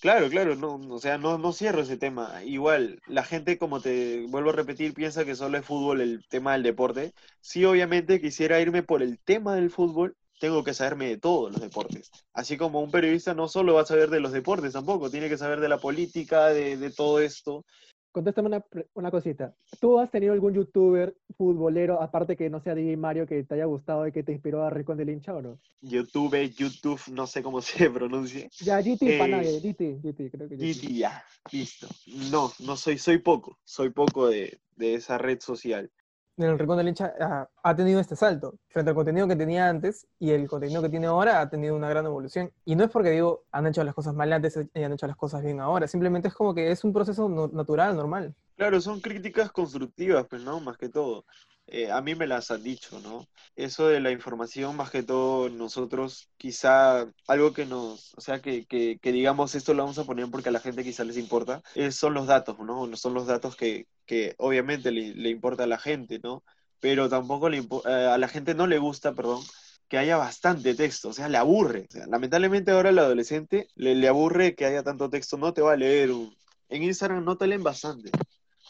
Claro, 0.00 0.28
claro, 0.28 0.56
no, 0.56 0.74
o 0.74 0.98
sea, 0.98 1.18
no, 1.18 1.38
no 1.38 1.52
cierro 1.52 1.82
ese 1.82 1.96
tema. 1.96 2.42
Igual, 2.44 3.00
la 3.06 3.22
gente, 3.22 3.58
como 3.58 3.80
te 3.80 4.26
vuelvo 4.28 4.50
a 4.50 4.54
repetir, 4.54 4.92
piensa 4.92 5.24
que 5.24 5.36
solo 5.36 5.56
es 5.56 5.64
fútbol 5.64 6.00
el 6.00 6.24
tema 6.28 6.52
del 6.52 6.62
deporte. 6.62 7.12
Sí, 7.40 7.64
obviamente 7.64 8.20
quisiera 8.20 8.60
irme 8.60 8.82
por 8.82 9.02
el 9.02 9.18
tema 9.20 9.54
del 9.54 9.70
fútbol, 9.70 10.16
tengo 10.40 10.64
que 10.64 10.74
saberme 10.74 11.08
de 11.08 11.18
todos 11.18 11.52
los 11.52 11.60
deportes. 11.60 12.10
Así 12.32 12.56
como 12.56 12.80
un 12.80 12.90
periodista 12.90 13.34
no 13.34 13.48
solo 13.48 13.74
va 13.74 13.82
a 13.82 13.86
saber 13.86 14.10
de 14.10 14.20
los 14.20 14.32
deportes 14.32 14.72
tampoco, 14.72 15.10
tiene 15.10 15.28
que 15.28 15.38
saber 15.38 15.60
de 15.60 15.68
la 15.68 15.78
política, 15.78 16.48
de, 16.48 16.76
de 16.76 16.90
todo 16.90 17.20
esto. 17.20 17.64
Contéstame 18.14 18.46
una, 18.46 18.64
una, 18.94 19.10
cosita. 19.10 19.56
¿Tú 19.80 19.98
has 19.98 20.08
tenido 20.08 20.34
algún 20.34 20.54
youtuber 20.54 21.16
futbolero, 21.36 22.00
aparte 22.00 22.36
que 22.36 22.48
no 22.48 22.60
sea 22.60 22.76
DJ 22.76 22.96
Mario, 22.96 23.26
que 23.26 23.42
te 23.42 23.54
haya 23.54 23.64
gustado 23.64 24.06
y 24.06 24.12
que 24.12 24.22
te 24.22 24.30
inspiró 24.30 24.62
a 24.62 24.70
Rincón 24.70 24.96
del 24.98 25.10
Hincha 25.10 25.34
o 25.34 25.42
no? 25.42 25.58
YouTube, 25.80 26.48
YouTube, 26.54 27.00
no 27.10 27.26
sé 27.26 27.42
cómo 27.42 27.60
se 27.60 27.90
pronuncia. 27.90 28.48
Ya, 28.60 28.80
GT, 28.80 29.02
eh, 29.02 29.18
para 29.18 29.38
nadie, 29.38 29.58
GT, 29.60 30.00
GT, 30.00 30.30
creo 30.30 30.48
que 30.48 30.56
GT. 30.56 30.86
GT, 30.86 30.94
ya, 30.94 31.24
listo. 31.50 31.88
No, 32.30 32.52
no 32.60 32.76
soy, 32.76 32.98
soy 32.98 33.18
poco, 33.18 33.58
soy 33.64 33.90
poco 33.90 34.28
de, 34.28 34.60
de 34.76 34.94
esa 34.94 35.18
red 35.18 35.40
social 35.40 35.90
en 36.36 36.44
el 36.44 36.58
Rincón 36.58 36.78
del 36.78 36.88
Hincha 36.88 37.14
ha, 37.20 37.48
ha, 37.62 37.76
tenido 37.76 38.00
este 38.00 38.16
salto 38.16 38.58
frente 38.68 38.90
al 38.90 38.94
contenido 38.94 39.28
que 39.28 39.36
tenía 39.36 39.68
antes 39.68 40.06
y 40.18 40.30
el 40.30 40.48
contenido 40.48 40.82
que 40.82 40.88
tiene 40.88 41.06
ahora 41.06 41.40
ha 41.40 41.48
tenido 41.48 41.76
una 41.76 41.88
gran 41.88 42.06
evolución. 42.06 42.52
Y 42.64 42.74
no 42.74 42.84
es 42.84 42.90
porque 42.90 43.10
digo, 43.10 43.44
han 43.52 43.66
hecho 43.66 43.84
las 43.84 43.94
cosas 43.94 44.14
mal 44.14 44.32
antes 44.32 44.58
y 44.74 44.82
han 44.82 44.92
hecho 44.92 45.06
las 45.06 45.16
cosas 45.16 45.42
bien 45.42 45.60
ahora, 45.60 45.86
simplemente 45.86 46.28
es 46.28 46.34
como 46.34 46.54
que 46.54 46.70
es 46.70 46.82
un 46.84 46.92
proceso 46.92 47.28
natural, 47.52 47.96
normal. 47.96 48.34
Claro, 48.56 48.80
son 48.80 49.00
críticas 49.00 49.50
constructivas, 49.50 50.26
pues, 50.28 50.42
¿no? 50.42 50.60
Más 50.60 50.76
que 50.76 50.88
todo. 50.88 51.24
Eh, 51.66 51.90
a 51.90 52.00
mí 52.02 52.14
me 52.14 52.26
las 52.26 52.50
han 52.50 52.62
dicho, 52.62 53.00
¿no? 53.00 53.26
Eso 53.56 53.88
de 53.88 54.00
la 54.00 54.10
información, 54.10 54.76
más 54.76 54.90
que 54.90 55.02
todo, 55.02 55.48
nosotros 55.48 56.28
quizá 56.36 57.06
algo 57.26 57.52
que 57.54 57.64
nos, 57.64 58.12
o 58.14 58.20
sea, 58.20 58.40
que, 58.42 58.66
que, 58.66 58.98
que 59.00 59.12
digamos 59.12 59.54
esto 59.54 59.72
lo 59.72 59.82
vamos 59.82 59.98
a 59.98 60.04
poner 60.04 60.30
porque 60.30 60.50
a 60.50 60.52
la 60.52 60.60
gente 60.60 60.84
quizá 60.84 61.04
les 61.04 61.16
importa, 61.16 61.62
es, 61.74 61.96
son 61.96 62.14
los 62.14 62.26
datos, 62.26 62.58
¿no? 62.58 62.94
Son 62.96 63.14
los 63.14 63.26
datos 63.26 63.56
que, 63.56 63.86
que 64.06 64.34
obviamente 64.38 64.90
le, 64.92 65.14
le, 65.14 65.30
importa 65.30 65.64
a 65.64 65.66
la 65.66 65.78
gente, 65.78 66.20
¿no? 66.22 66.44
Pero 66.80 67.08
tampoco 67.08 67.48
eh, 67.50 67.62
a 67.88 68.18
la 68.18 68.28
gente 68.28 68.54
no 68.54 68.66
le 68.66 68.78
gusta, 68.78 69.14
perdón, 69.14 69.42
que 69.88 69.98
haya 69.98 70.16
bastante 70.18 70.74
texto, 70.74 71.08
o 71.10 71.12
sea, 71.14 71.28
le 71.28 71.38
aburre. 71.38 71.88
Lamentablemente 72.08 72.72
ahora 72.72 72.90
al 72.90 72.98
adolescente 72.98 73.68
le, 73.74 73.94
le 73.94 74.08
aburre 74.08 74.54
que 74.54 74.66
haya 74.66 74.82
tanto 74.82 75.10
texto, 75.10 75.38
no 75.38 75.54
te 75.54 75.62
va 75.62 75.72
a 75.72 75.76
leer 75.76 76.12
un... 76.12 76.34
En 76.68 76.82
Instagram 76.82 77.24
no 77.24 77.36
te 77.36 77.46
leen 77.46 77.62
bastante, 77.62 78.10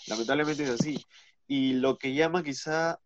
lamentablemente 0.07 0.65
es 0.65 0.71
así 0.71 1.05
y 1.47 1.75
lo 1.75 1.99
que 1.99 2.15
llama 2.15 2.43
quizá 2.43 3.01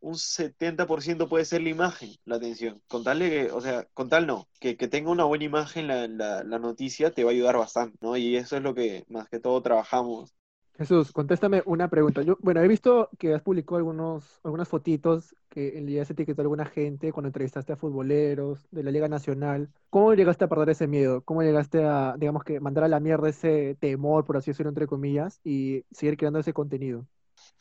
un 0.00 0.14
70% 0.14 1.28
puede 1.28 1.44
ser 1.46 1.62
la 1.62 1.70
imagen, 1.70 2.10
la 2.24 2.36
atención. 2.36 2.82
Con 2.88 3.04
tal, 3.04 3.20
que, 3.20 3.50
o 3.50 3.60
sea, 3.60 3.86
con 3.94 4.08
tal 4.10 4.26
no, 4.26 4.48
que, 4.60 4.76
que 4.76 4.88
tenga 4.88 5.10
una 5.10 5.24
buena 5.24 5.44
imagen 5.44 5.86
la, 5.86 6.06
la, 6.06 6.44
la, 6.44 6.58
noticia 6.58 7.10
te 7.10 7.24
va 7.24 7.30
a 7.30 7.32
ayudar 7.32 7.56
bastante, 7.56 7.96
¿no? 8.02 8.16
Y 8.16 8.36
eso 8.36 8.56
es 8.56 8.62
lo 8.62 8.74
que 8.74 9.04
más 9.08 9.28
que 9.28 9.40
todo 9.40 9.62
trabajamos. 9.62 10.34
Jesús, 10.76 11.12
contéstame 11.12 11.62
una 11.66 11.88
pregunta. 11.88 12.22
Yo, 12.22 12.36
bueno, 12.40 12.60
he 12.60 12.66
visto 12.66 13.08
que 13.18 13.32
has 13.32 13.42
publicado 13.42 13.76
algunos, 13.76 14.40
algunas 14.42 14.68
fotitos 14.68 15.34
que 15.48 15.78
en 15.78 15.86
día 15.86 16.04
se 16.04 16.14
etiquetó 16.14 16.42
a 16.42 16.44
alguna 16.44 16.64
gente 16.66 17.12
cuando 17.12 17.28
entrevistaste 17.28 17.72
a 17.72 17.76
futboleros 17.76 18.66
de 18.72 18.82
la 18.82 18.90
Liga 18.90 19.08
Nacional. 19.08 19.70
¿Cómo 19.88 20.12
llegaste 20.14 20.44
a 20.44 20.48
perder 20.48 20.70
ese 20.70 20.88
miedo? 20.88 21.22
¿Cómo 21.22 21.42
llegaste 21.42 21.84
a, 21.84 22.16
digamos 22.18 22.42
que, 22.42 22.58
mandar 22.58 22.84
a 22.84 22.88
la 22.88 22.98
mierda 22.98 23.28
ese 23.28 23.76
temor, 23.78 24.24
por 24.24 24.36
así 24.36 24.50
decirlo, 24.50 24.70
entre 24.70 24.88
comillas, 24.88 25.40
y 25.44 25.84
seguir 25.92 26.16
creando 26.16 26.40
ese 26.40 26.52
contenido? 26.52 27.06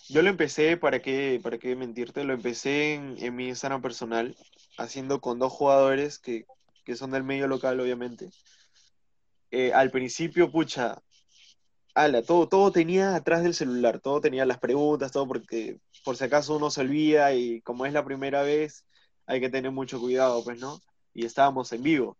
Yo 0.10 0.22
lo 0.22 0.29
empecé, 0.29 0.77
¿para 0.77 1.01
qué, 1.01 1.39
para 1.41 1.57
qué 1.57 1.75
mentirte? 1.75 2.24
Lo 2.24 2.33
empecé 2.33 2.95
en, 2.95 3.15
en 3.19 3.36
mi 3.36 3.48
Instagram 3.48 3.81
personal, 3.81 4.36
haciendo 4.77 5.22
con 5.22 5.39
dos 5.39 5.51
jugadores 5.53 6.19
que, 6.19 6.45
que 6.83 6.95
son 6.95 7.12
del 7.12 7.24
medio 7.24 7.48
local, 7.48 7.79
obviamente. 7.79 8.29
Eh, 9.51 9.72
al 9.74 9.91
principio, 9.91 10.51
pucha, 10.51 11.01
ala, 11.93 12.22
todo, 12.22 12.50
todo 12.50 12.72
tenía 12.72 13.15
atrás 13.15 13.43
del 13.43 13.53
celular, 13.53 14.00
todo 14.00 14.19
tenía 14.19 14.45
las 14.45 14.60
preguntas, 14.60 15.12
todo 15.12 15.27
porque 15.27 15.79
por 16.03 16.17
si 16.17 16.24
acaso 16.25 16.57
uno 16.57 16.69
se 16.72 16.81
olvida 16.81 17.33
y 17.33 17.62
como 17.62 17.86
es 17.86 17.93
la 17.93 18.03
primera 18.03 18.41
vez, 18.41 18.86
hay 19.25 19.39
que 19.39 19.50
tener 19.50 19.72
mucho 19.72 20.00
cuidado, 20.00 20.43
pues, 20.43 20.60
¿no? 20.60 20.79
Y 21.13 21.25
estábamos 21.25 21.72
en 21.72 21.83
vivo. 21.83 22.17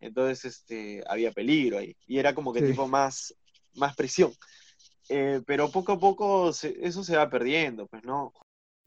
Entonces, 0.00 0.44
este, 0.44 1.04
había 1.06 1.30
peligro 1.30 1.78
ahí. 1.78 1.96
Y 2.06 2.18
era 2.18 2.34
como 2.34 2.52
que 2.52 2.60
Sí. 2.60 2.66
tipo 2.68 2.88
más, 2.88 3.34
más 3.74 3.94
presión. 3.94 4.32
Eh, 5.08 5.40
pero 5.46 5.70
poco 5.70 5.92
a 5.92 5.98
poco 5.98 6.52
se- 6.52 6.76
eso 6.86 7.02
se 7.04 7.16
va 7.16 7.28
perdiendo, 7.28 7.86
pues, 7.86 8.04
¿no? 8.04 8.32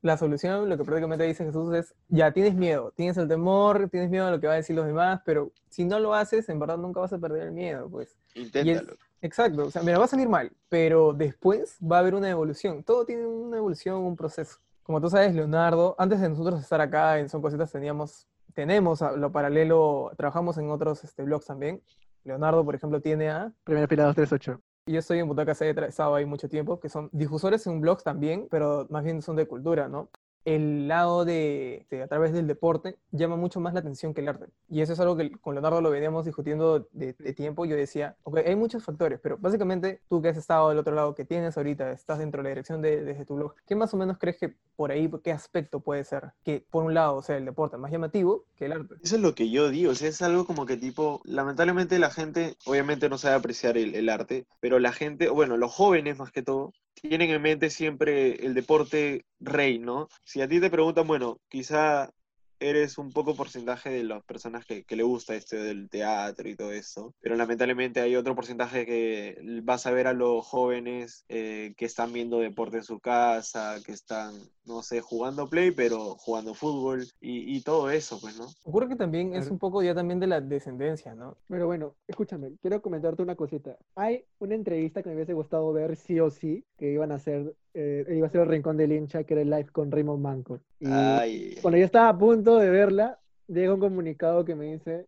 La 0.02 0.18
solución, 0.18 0.70
lo 0.70 0.78
que 0.78 0.84
prácticamente 0.84 1.24
dice 1.24 1.46
Jesús 1.46 1.74
es, 1.74 1.96
ya 2.10 2.32
tienes 2.32 2.54
miedo, 2.54 2.92
tienes 2.96 3.18
el 3.18 3.28
temor, 3.28 3.90
tienes 3.90 4.10
miedo 4.12 4.28
a 4.28 4.32
lo 4.32 4.40
que 4.40 4.46
van 4.46 4.54
a 4.54 4.58
decir 4.58 4.76
los 4.76 4.86
demás, 4.86 5.22
pero 5.26 5.52
si 5.70 5.84
no 5.84 6.00
lo 6.00 6.14
haces, 6.14 6.48
en 6.50 6.60
verdad 6.60 6.78
nunca 6.78 7.00
vas 7.00 7.12
a 7.14 7.18
perder 7.18 7.44
el 7.44 7.52
miedo, 7.52 7.90
pues. 7.90 8.16
Inténtalo. 8.36 8.94
Exacto, 9.22 9.66
o 9.66 9.72
sea, 9.72 9.82
mira, 9.82 9.98
va 9.98 10.06
a 10.06 10.08
salir 10.08 10.30
mal, 10.30 10.52
pero 10.70 11.12
después 11.14 11.80
va 11.82 11.98
a 11.98 12.00
haber 12.02 12.14
una 12.14 12.30
evolución. 12.30 12.84
Todo 12.84 13.06
tiene 13.06 13.26
una 13.26 13.58
evolución, 13.58 13.96
un 13.98 14.16
proceso. 14.16 14.60
Como 14.84 15.02
tú 15.02 15.10
sabes, 15.10 15.34
Leonardo, 15.34 15.96
antes 15.98 16.22
de 16.22 16.30
nosotros 16.30 16.62
estar 16.62 16.80
acá 16.80 17.18
en 17.18 17.28
Son 17.28 17.42
Cositas, 17.42 17.72
teníamos, 17.72 18.28
tenemos 18.54 19.02
a 19.02 19.14
lo 19.14 19.32
paralelo, 19.32 20.12
trabajamos 20.16 20.60
en 20.60 20.70
otros 20.70 21.04
este, 21.04 21.24
blogs 21.24 21.46
también. 21.48 21.82
Leonardo, 22.24 22.64
por 22.64 22.76
ejemplo, 22.76 23.02
tiene 23.02 23.32
a 23.32 23.52
Primera 23.64 23.88
fila 23.88 24.04
238. 24.04 24.62
Yo 24.88 25.00
estoy 25.00 25.20
en 25.20 25.28
Butaca 25.28 25.56
C, 25.56 25.70
he 25.70 25.86
estado 25.88 26.16
ahí 26.16 26.26
mucho 26.26 26.48
tiempo, 26.48 26.80
que 26.80 26.90
son 26.90 27.10
difusores 27.12 27.66
en 27.68 27.82
blogs 27.82 28.04
también, 28.04 28.48
pero 28.52 28.86
más 28.90 29.04
bien 29.04 29.22
son 29.22 29.36
de 29.36 29.48
cultura, 29.48 29.88
¿no? 29.88 30.10
El 30.46 30.88
lado 30.88 31.26
de, 31.26 31.86
de 31.90 32.04
a 32.04 32.08
través 32.08 32.34
del 32.34 32.48
deporte 32.48 32.98
llama 33.12 33.36
mucho 33.36 33.60
más 33.60 33.74
la 33.74 33.82
atención 33.82 34.14
que 34.14 34.22
el 34.22 34.30
arte. 34.30 34.48
Y 34.70 34.82
eso 34.82 34.94
es 34.94 35.00
algo 35.00 35.18
que 35.18 35.32
con 35.32 35.56
Leonardo 35.56 35.82
lo 35.82 35.90
veníamos 35.90 36.26
discutiendo 36.26 36.88
de, 36.92 37.14
de 37.14 37.34
tiempo. 37.34 37.66
Yo 37.66 37.76
decía, 37.76 38.16
ok, 38.24 38.38
hay 38.46 38.56
muchos 38.56 38.84
factores, 38.84 39.20
pero 39.22 39.38
básicamente 39.38 40.02
tú 40.08 40.22
que 40.22 40.30
has 40.30 40.38
estado 40.38 40.70
del 40.70 40.78
otro 40.78 40.94
lado, 40.96 41.16
que 41.16 41.26
tienes 41.26 41.58
ahorita, 41.58 41.92
estás 41.92 42.20
dentro 42.20 42.40
de 42.40 42.44
la 42.44 42.50
dirección 42.50 42.82
de, 42.82 43.04
desde 43.04 43.26
tu 43.26 43.36
blog, 43.36 43.56
¿qué 43.68 43.76
más 43.76 43.94
o 43.94 43.98
menos 43.98 44.18
crees 44.18 44.38
que 44.38 44.56
por 44.76 44.92
ahí, 44.92 45.10
qué 45.24 45.32
aspecto 45.32 45.80
puede 45.80 46.04
ser 46.04 46.34
que 46.44 46.66
por 46.70 46.84
un 46.84 46.94
lado 46.94 47.22
sea 47.22 47.38
el 47.38 47.46
deporte 47.46 47.78
más 47.78 47.92
llamativo 47.92 48.46
que 48.58 48.66
el 48.66 48.74
arte? 48.74 48.96
Eso 49.04 49.16
es 49.16 49.22
lo 49.22 49.36
que 49.36 49.50
yo 49.50 49.70
digo, 49.70 49.92
o 49.92 49.96
sea, 49.96 50.10
es 50.10 50.22
algo 50.22 50.46
como 50.46 50.66
que 50.66 50.78
tipo, 50.78 51.22
lamentablemente 51.26 52.00
la 52.00 52.12
gente 52.12 52.58
obviamente 52.66 53.10
no 53.10 53.18
sabe 53.18 53.36
apreciar 53.36 53.78
el, 53.78 54.10
arte, 54.10 54.46
pero 54.60 54.80
la 54.80 54.92
gente, 54.92 55.30
bueno, 55.30 55.58
los 55.58 55.74
jóvenes 55.74 56.20
más 56.20 56.32
que 56.32 56.44
todo, 56.44 56.74
tienen 56.94 57.30
en 57.30 57.42
mente 57.42 57.70
siempre 57.70 58.46
el 58.46 58.54
deporte 58.54 59.26
rey, 59.40 59.80
¿no? 59.80 60.08
Si 60.24 60.42
a 60.42 60.48
ti 60.48 60.60
te 60.60 60.70
preguntan, 60.70 61.08
bueno, 61.08 61.40
quizá 61.50 62.12
eres 62.60 62.98
un 62.98 63.12
poco 63.12 63.36
porcentaje 63.36 63.90
de 63.90 64.04
las 64.04 64.24
personas 64.24 64.66
que, 64.66 64.84
que 64.84 64.96
le 64.96 65.04
gusta 65.04 65.36
esto 65.36 65.58
del 65.58 65.90
teatro 65.90 66.48
y 66.50 66.56
todo 66.56 66.72
eso, 66.72 67.14
pero 67.20 67.36
lamentablemente 67.36 68.02
hay 68.02 68.16
otro 68.16 68.36
porcentaje 68.36 68.86
que 68.86 69.38
vas 69.64 69.86
a 69.86 69.92
ver 69.92 70.08
a 70.08 70.14
los 70.14 70.46
jóvenes 70.46 71.26
eh, 71.28 71.74
que 71.78 71.86
están 71.86 72.14
viendo 72.14 72.40
deporte 72.40 72.78
en 72.78 72.84
su 72.84 73.00
casa, 73.00 73.78
que 73.86 73.92
están, 73.92 74.34
no 74.66 74.82
sé, 74.82 75.02
jugando 75.02 75.50
play, 75.50 75.72
pero 75.72 76.16
jugando 76.16 76.54
fútbol 76.54 77.04
y, 77.22 77.56
y 77.56 77.62
todo 77.62 77.90
eso, 77.90 78.20
pues, 78.20 78.38
¿no? 78.38 78.48
Ocurre 78.64 78.90
que 78.90 78.96
también 78.96 79.34
es 79.36 79.50
un 79.50 79.60
poco 79.60 79.82
ya 79.84 79.94
también 79.94 80.20
de 80.20 80.28
la 80.28 80.42
descendencia, 80.42 81.14
¿no? 81.16 81.38
Pero 81.48 81.68
bueno, 81.68 81.96
escúchame, 82.08 82.54
quiero 82.62 82.82
comentarte 82.82 83.22
una 83.22 83.36
cosita. 83.36 83.78
Hay 83.96 84.26
una 84.40 84.56
entrevista 84.56 85.02
que 85.04 85.10
me 85.10 85.16
hubiese 85.16 85.34
gustado 85.34 85.72
ver 85.74 85.96
sí 85.96 86.20
o 86.20 86.30
sí, 86.30 86.64
que 86.78 86.92
iban 86.92 87.12
a 87.12 87.16
hacer, 87.16 87.56
eh, 87.74 88.06
iba 88.10 88.28
a 88.28 88.30
ser 88.30 88.42
el 88.42 88.48
Rincón 88.48 88.78
del 88.78 88.92
Hincha, 88.92 89.24
que 89.24 89.34
era 89.36 89.42
el 89.42 89.50
live 89.50 89.70
con 89.72 89.92
Raymond 89.92 90.22
Manco. 90.22 90.60
Y 90.80 90.88
Ay, 90.92 91.56
cuando 91.62 91.78
yo 91.78 91.86
estaba 91.86 92.10
a 92.10 92.18
punto 92.18 92.58
de 92.58 92.70
verla, 92.70 93.20
llega 93.48 93.74
un 93.74 93.80
comunicado 93.80 94.44
que 94.46 94.56
me 94.56 94.74
dice 94.74 95.08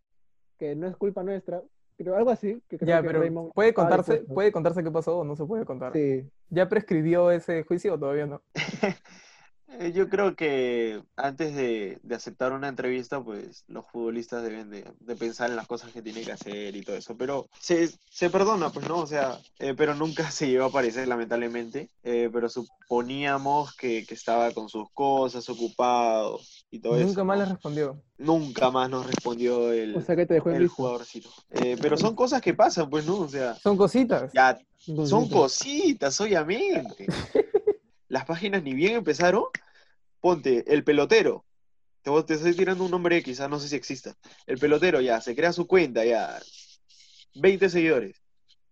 que 0.59 0.75
no 0.75 0.87
es 0.87 0.95
culpa 0.97 1.23
nuestra, 1.23 1.61
pero 1.97 2.15
algo 2.15 2.29
así, 2.29 2.61
que 2.67 2.77
creo 2.77 2.87
Ya, 2.89 3.01
que 3.01 3.07
pero 3.07 3.21
Raymond 3.21 3.53
¿puede 3.53 3.73
contarse, 3.73 4.11
dispuesto. 4.13 4.33
puede 4.35 4.51
contarse 4.51 4.83
qué 4.83 4.91
pasó 4.91 5.17
o 5.19 5.23
no 5.23 5.35
se 5.35 5.45
puede 5.45 5.65
contar? 5.65 5.93
Sí, 5.93 6.23
¿Ya 6.49 6.69
prescribió 6.69 7.31
ese 7.31 7.63
juicio 7.63 7.95
o 7.95 7.99
todavía 7.99 8.25
no? 8.27 8.41
eh, 9.79 9.91
yo 9.93 10.09
creo 10.09 10.35
que 10.35 11.01
antes 11.15 11.55
de, 11.55 11.99
de 12.03 12.15
aceptar 12.15 12.51
una 12.53 12.67
entrevista, 12.67 13.21
pues 13.23 13.63
los 13.67 13.85
futbolistas 13.87 14.43
deben 14.43 14.69
de, 14.69 14.85
de 14.99 15.15
pensar 15.15 15.49
en 15.49 15.55
las 15.55 15.67
cosas 15.67 15.91
que 15.91 16.01
tienen 16.01 16.25
que 16.25 16.31
hacer 16.31 16.75
y 16.75 16.81
todo 16.81 16.95
eso, 16.95 17.15
pero 17.17 17.47
se, 17.59 17.89
se 18.09 18.29
perdona, 18.29 18.69
pues, 18.71 18.87
¿no? 18.87 18.99
O 18.99 19.07
sea, 19.07 19.39
eh, 19.59 19.73
pero 19.77 19.95
nunca 19.95 20.29
se 20.31 20.47
llegó 20.49 20.65
a 20.65 20.67
aparecer, 20.67 21.07
lamentablemente, 21.07 21.89
eh, 22.03 22.29
pero 22.31 22.49
suponíamos 22.49 23.75
que, 23.75 24.05
que 24.05 24.13
estaba 24.13 24.51
con 24.51 24.69
sus 24.69 24.89
cosas, 24.91 25.47
ocupado 25.49 26.39
y 26.71 26.79
todo 26.79 26.93
Nunca 26.97 27.11
eso, 27.11 27.25
más 27.25 27.37
¿no? 27.37 27.43
le 27.45 27.49
respondió. 27.51 28.01
Nunca 28.17 28.71
más 28.71 28.89
nos 28.89 29.05
respondió 29.05 29.71
el, 29.71 29.95
o 29.95 30.01
sea 30.01 30.15
que 30.15 30.25
te 30.25 30.35
dejó 30.35 30.49
el 30.49 30.67
jugadorcito. 30.67 31.29
Eh, 31.51 31.77
pero 31.81 31.97
son 31.97 32.15
cosas 32.15 32.41
que 32.41 32.53
pasan, 32.53 32.89
pues, 32.89 33.05
¿no? 33.05 33.19
O 33.19 33.27
sea, 33.29 33.55
Son 33.55 33.77
cositas. 33.77 34.31
ya 34.33 34.57
son 35.05 35.27
cositas, 35.29 36.19
obviamente. 36.21 37.05
Las 38.09 38.25
páginas 38.25 38.63
ni 38.63 38.73
bien 38.73 38.95
empezaron. 38.95 39.43
Ponte, 40.27 40.63
el 40.73 40.83
pelotero. 40.83 41.45
Te, 42.03 42.11
te 42.23 42.35
estoy 42.35 42.55
tirando 42.55 42.85
un 42.85 42.91
nombre 42.91 43.23
quizás 43.23 43.49
no 43.49 43.59
sé 43.59 43.69
si 43.69 43.75
exista. 43.77 44.15
El 44.47 44.57
pelotero 44.59 45.01
ya, 45.01 45.21
se 45.21 45.35
crea 45.35 45.53
su 45.53 45.67
cuenta, 45.67 46.05
ya. 46.05 46.39
20 47.35 47.69
seguidores. 47.69 48.21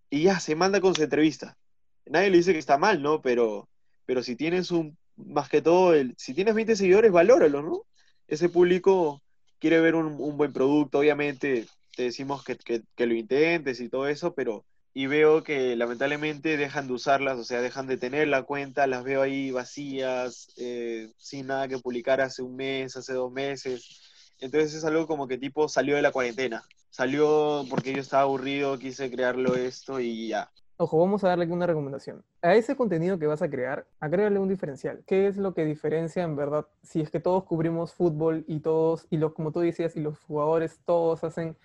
Y 0.10 0.24
ya, 0.24 0.40
se 0.40 0.56
manda 0.56 0.82
con 0.82 0.96
su 0.96 1.04
entrevista. 1.04 1.58
Nadie 2.06 2.30
le 2.32 2.38
dice 2.38 2.54
que 2.54 2.60
está 2.60 2.78
mal, 2.78 3.02
¿no? 3.02 3.22
Pero, 3.22 3.70
pero 4.06 4.24
si 4.24 4.36
tienes 4.36 4.72
un, 4.72 4.98
más 5.18 5.50
que 5.50 5.62
todo, 5.62 5.94
el, 5.94 6.16
si 6.18 6.34
tienes 6.34 6.56
20 6.56 6.76
seguidores, 6.76 7.12
valóralo, 7.12 7.62
¿no? 7.64 7.84
Ese 8.28 8.50
público 8.50 9.24
quiere 9.60 9.82
ver 9.82 9.96
un, 9.96 10.08
un 10.20 10.38
buen 10.38 10.54
producto, 10.54 11.00
obviamente 11.00 11.68
te 11.96 12.04
decimos 12.04 12.44
que, 12.44 12.58
que- 12.58 12.84
que 12.96 13.06
lo 13.08 13.16
intentes 13.16 13.80
y 13.82 13.90
todo 13.90 14.08
eso, 14.08 14.34
pero 14.36 14.66
y 14.98 15.08
veo 15.08 15.44
que 15.44 15.76
lamentablemente 15.76 16.56
dejan 16.56 16.88
de 16.88 16.94
usarlas, 16.94 17.38
o 17.38 17.44
sea, 17.44 17.60
dejan 17.60 17.86
de 17.86 17.98
tener 17.98 18.30
la 18.30 18.44
cuenta, 18.44 18.88
las 18.88 19.04
veo 19.04 19.22
ahí 19.22 19.52
vacías, 19.52 20.48
eh, 20.56 21.12
sin 21.18 21.48
nada 21.48 21.68
que 21.68 21.78
publicar 21.78 22.22
hace 22.22 22.42
un 22.42 22.56
mes, 22.56 22.96
hace 22.96 23.12
dos 23.12 23.30
meses. 23.30 24.34
Entonces 24.40 24.74
es 24.74 24.86
algo 24.86 25.06
como 25.06 25.28
que 25.28 25.38
tipo 25.38 25.68
salió 25.68 25.98
de 25.98 26.02
la 26.02 26.14
cuarentena. 26.14 26.64
Salió 26.92 27.66
porque 27.70 27.92
yo 27.92 28.00
estaba 28.00 28.24
aburrido, 28.24 28.80
quise 28.80 29.12
crearlo 29.12 29.56
esto 29.56 30.00
y 30.00 30.30
ya. 30.30 30.50
Ojo, 30.78 30.98
vamos 30.98 31.26
a 31.26 31.28
darle 31.28 31.46
una 31.48 31.68
recomendación. 31.68 32.24
A 32.42 32.56
ese 32.56 32.78
contenido 32.78 33.20
que 33.20 33.28
vas 33.28 33.42
a 33.42 33.50
crear, 33.50 33.86
agrégale 34.00 34.40
un 34.40 34.48
diferencial. 34.48 35.04
¿Qué 35.06 35.28
es 35.28 35.36
lo 35.36 35.54
que 35.54 35.66
diferencia 35.66 36.24
en 36.24 36.38
verdad? 36.38 36.68
Si 36.84 37.02
es 37.02 37.10
que 37.10 37.20
todos 37.20 37.44
cubrimos 37.44 37.94
fútbol 37.94 38.46
y 38.48 38.62
todos, 38.62 39.08
y 39.10 39.18
los, 39.18 39.34
como 39.34 39.52
tú 39.52 39.60
decías, 39.60 39.98
y 39.98 40.00
los 40.00 40.18
jugadores 40.20 40.80
todos 40.86 41.26
hacen 41.26 41.58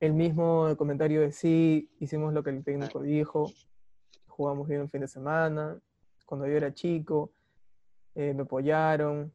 el 0.00 0.12
mismo 0.12 0.74
comentario 0.76 1.20
de 1.20 1.32
sí, 1.32 1.88
hicimos 2.00 2.32
lo 2.34 2.42
que 2.42 2.50
el 2.50 2.62
técnico 2.64 3.00
dijo, 3.02 3.50
jugamos 4.26 4.68
bien 4.68 4.82
un 4.82 4.90
fin 4.90 5.00
de 5.00 5.08
semana, 5.08 5.78
cuando 6.26 6.46
yo 6.46 6.54
era 6.56 6.72
chico, 6.74 7.30
eh, 8.14 8.32
me 8.34 8.42
apoyaron. 8.42 9.32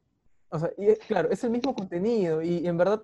O 0.49 0.59
sea, 0.59 0.71
y, 0.77 0.87
es- 0.87 0.99
claro, 0.99 1.29
es 1.31 1.43
el 1.43 1.51
mismo 1.51 1.73
contenido 1.73 2.41
y 2.41 2.65
en 2.67 2.77
verdad 2.77 3.03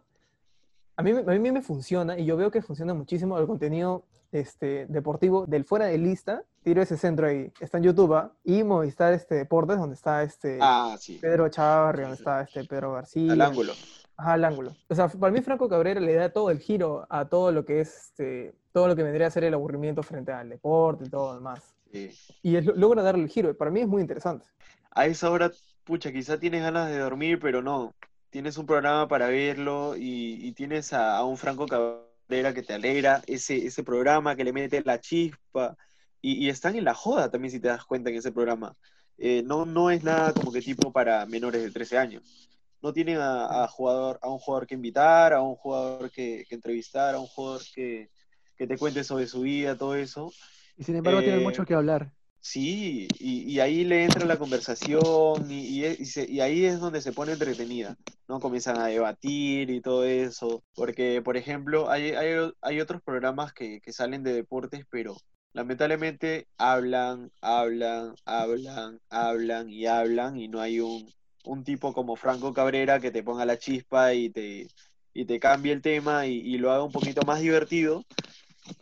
a 0.97 1.03
mí, 1.03 1.11
a 1.11 1.21
mí 1.31 1.51
me 1.51 1.61
funciona 1.61 2.17
y 2.17 2.25
yo 2.25 2.37
veo 2.37 2.49
que 2.51 2.61
funciona 2.61 2.93
muchísimo 2.93 3.37
el 3.37 3.45
contenido 3.47 4.05
este, 4.31 4.85
deportivo 4.87 5.45
del 5.45 5.63
fuera 5.65 5.85
de 5.85 5.97
lista. 5.97 6.43
Tiro 6.63 6.81
ese 6.81 6.97
centro 6.97 7.27
ahí, 7.27 7.51
está 7.59 7.77
en 7.77 7.83
YouTube 7.83 8.13
¿ah? 8.15 8.31
y 8.43 8.63
Movistar 8.63 9.13
este, 9.13 9.35
Deportes, 9.35 9.77
donde 9.77 9.95
está 9.95 10.23
este 10.23 10.57
Ah, 10.61 10.95
sí, 10.99 11.19
Pedro 11.21 11.47
Chavarri, 11.49 12.01
donde 12.03 12.17
está 12.17 12.41
este 12.41 12.63
Pedro 12.65 12.93
García. 12.93 13.33
al 13.33 13.41
ángulo. 13.41 13.73
Ajá, 14.17 14.33
al 14.33 14.45
ángulo. 14.45 14.75
O 14.87 14.95
sea, 14.95 15.07
para 15.07 15.33
mí 15.33 15.41
Franco 15.41 15.67
Cabrera 15.67 15.99
le 15.99 16.13
da 16.13 16.29
todo 16.29 16.49
el 16.49 16.59
giro 16.59 17.05
a 17.09 17.25
todo 17.25 17.51
lo 17.51 17.65
que 17.65 17.81
es, 17.81 17.95
este, 17.97 18.53
todo 18.71 18.87
lo 18.87 18.95
que 18.95 19.03
vendría 19.03 19.27
a 19.27 19.31
ser 19.31 19.43
el 19.43 19.53
aburrimiento 19.53 20.03
frente 20.03 20.31
al 20.31 20.49
deporte 20.49 21.05
y 21.05 21.09
todo 21.09 21.29
lo 21.29 21.35
demás. 21.35 21.75
Sí. 21.91 22.11
Y 22.41 22.55
él 22.55 22.71
logra 22.75 23.01
darle 23.03 23.23
el 23.23 23.29
giro. 23.29 23.55
Para 23.55 23.71
mí 23.71 23.81
es 23.81 23.87
muy 23.87 24.01
interesante. 24.01 24.45
A 24.91 25.05
esa 25.05 25.29
hora, 25.29 25.51
pucha, 25.83 26.11
quizá 26.11 26.39
tienes 26.39 26.61
ganas 26.61 26.89
de 26.89 26.97
dormir, 26.97 27.39
pero 27.39 27.61
no. 27.61 27.93
Tienes 28.29 28.57
un 28.57 28.65
programa 28.65 29.07
para 29.07 29.27
verlo 29.27 29.95
y, 29.97 30.45
y 30.45 30.51
tienes 30.53 30.93
a, 30.93 31.17
a 31.17 31.25
un 31.25 31.37
Franco 31.37 31.65
Cabrera 31.67 32.53
que 32.53 32.63
te 32.63 32.73
alegra 32.73 33.21
ese, 33.27 33.65
ese 33.65 33.83
programa, 33.83 34.35
que 34.35 34.43
le 34.43 34.53
mete 34.53 34.81
la 34.83 34.99
chispa. 34.99 35.75
Y, 36.21 36.45
y 36.45 36.49
están 36.49 36.75
en 36.75 36.85
la 36.85 36.93
joda 36.93 37.29
también, 37.29 37.51
si 37.51 37.59
te 37.59 37.67
das 37.67 37.85
cuenta, 37.85 38.09
en 38.09 38.15
ese 38.15 38.31
programa. 38.31 38.75
Eh, 39.17 39.43
no, 39.43 39.65
no 39.65 39.91
es 39.91 40.03
nada 40.03 40.33
como 40.33 40.51
que 40.51 40.61
tipo 40.61 40.91
para 40.91 41.25
menores 41.25 41.61
de 41.63 41.71
13 41.71 41.97
años. 41.97 42.49
No 42.81 42.93
tienen 42.93 43.17
a, 43.19 43.63
a 43.63 43.67
jugador, 43.67 44.19
a 44.21 44.29
un 44.29 44.39
jugador 44.39 44.67
que 44.67 44.75
invitar, 44.75 45.33
a 45.33 45.41
un 45.41 45.55
jugador 45.55 46.11
que, 46.11 46.45
que 46.47 46.55
entrevistar, 46.55 47.15
a 47.15 47.19
un 47.19 47.27
jugador 47.27 47.61
que, 47.73 48.09
que 48.57 48.67
te 48.67 48.77
cuente 48.77 49.03
sobre 49.03 49.27
su 49.27 49.41
vida, 49.41 49.77
todo 49.77 49.95
eso. 49.95 50.35
Y 50.77 50.83
sin 50.83 50.95
embargo 50.95 51.21
tienen 51.23 51.41
Eh, 51.41 51.43
mucho 51.43 51.65
que 51.65 51.73
hablar. 51.73 52.13
Sí, 52.41 53.07
y, 53.19 53.51
y 53.51 53.59
ahí 53.59 53.83
le 53.85 54.05
entra 54.05 54.25
la 54.25 54.37
conversación 54.37 55.49
y, 55.49 55.65
y 55.67 55.85
es- 55.85 55.99
y 55.99 56.05
se- 56.05 56.29
y 56.31 56.41
ahí 56.41 56.65
es 56.65 56.79
donde 56.79 57.01
se 57.01 57.11
pone 57.13 57.33
entretenida, 57.33 57.97
¿no? 58.27 58.39
Comienzan 58.39 58.77
a 58.77 58.85
debatir 58.87 59.69
y 59.71 59.81
todo 59.81 60.05
eso, 60.05 60.63
porque, 60.75 61.21
por 61.23 61.37
ejemplo, 61.37 61.89
hay, 61.89 62.11
hay, 62.11 62.51
hay 62.61 62.79
otros 62.81 63.01
programas 63.01 63.51
que, 63.53 63.81
que 63.81 63.91
salen 63.93 64.21
de 64.23 64.33
deportes, 64.33 64.85
pero 64.91 65.17
lamentablemente 65.53 66.47
hablan, 66.57 67.31
hablan, 67.41 68.13
hablan, 68.25 68.99
hablan 69.09 69.69
y 69.69 69.87
hablan 69.87 70.37
y 70.37 70.47
no 70.47 70.61
hay 70.61 70.79
un, 70.81 71.11
un 71.45 71.63
tipo 71.63 71.93
como 71.93 72.15
Franco 72.15 72.53
Cabrera 72.53 72.99
que 72.99 73.11
te 73.11 73.23
ponga 73.23 73.45
la 73.45 73.57
chispa 73.57 74.13
y 74.13 74.29
te, 74.29 74.67
y 75.13 75.25
te 75.25 75.39
cambie 75.39 75.73
el 75.73 75.81
tema 75.81 76.27
y, 76.27 76.39
y 76.39 76.57
lo 76.57 76.71
haga 76.71 76.83
un 76.83 76.91
poquito 76.91 77.21
más 77.25 77.41
divertido. 77.41 78.03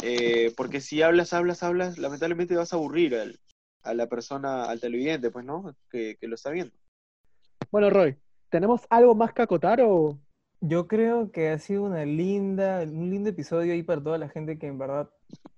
Eh, 0.01 0.53
porque 0.55 0.79
si 0.79 1.01
hablas, 1.01 1.34
hablas, 1.34 1.62
hablas, 1.62 1.98
lamentablemente 1.98 2.55
vas 2.55 2.72
a 2.72 2.77
aburrir 2.77 3.15
al, 3.15 3.39
a 3.84 3.93
la 3.93 4.08
persona, 4.08 4.65
al 4.65 4.79
televidente, 4.79 5.29
pues, 5.29 5.46
¿no? 5.46 5.75
Que, 5.89 6.15
que 6.20 6.27
lo 6.27 6.36
está 6.36 6.51
viendo. 6.51 6.74
Bueno, 7.72 7.89
Roy, 7.89 8.15
¿tenemos 8.50 8.82
algo 8.89 9.13
más 9.15 9.34
que 9.34 9.41
acotar 9.41 9.82
o, 9.82 10.17
Yo 10.62 10.88
creo 10.88 11.32
que 11.32 11.50
ha 11.50 11.60
sido 11.60 11.84
una 11.84 12.05
linda, 12.05 12.84
un 12.84 13.10
lindo 13.10 13.29
episodio 13.29 13.74
ahí 13.74 13.84
para 13.84 14.01
toda 14.01 14.17
la 14.17 14.29
gente 14.29 14.58
que 14.58 14.67
en 14.67 14.77
verdad, 14.77 15.10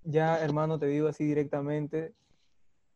ya 0.04 0.40
hermano, 0.40 0.80
te 0.80 0.88
digo 0.88 1.08
así 1.08 1.24
directamente. 1.24 2.16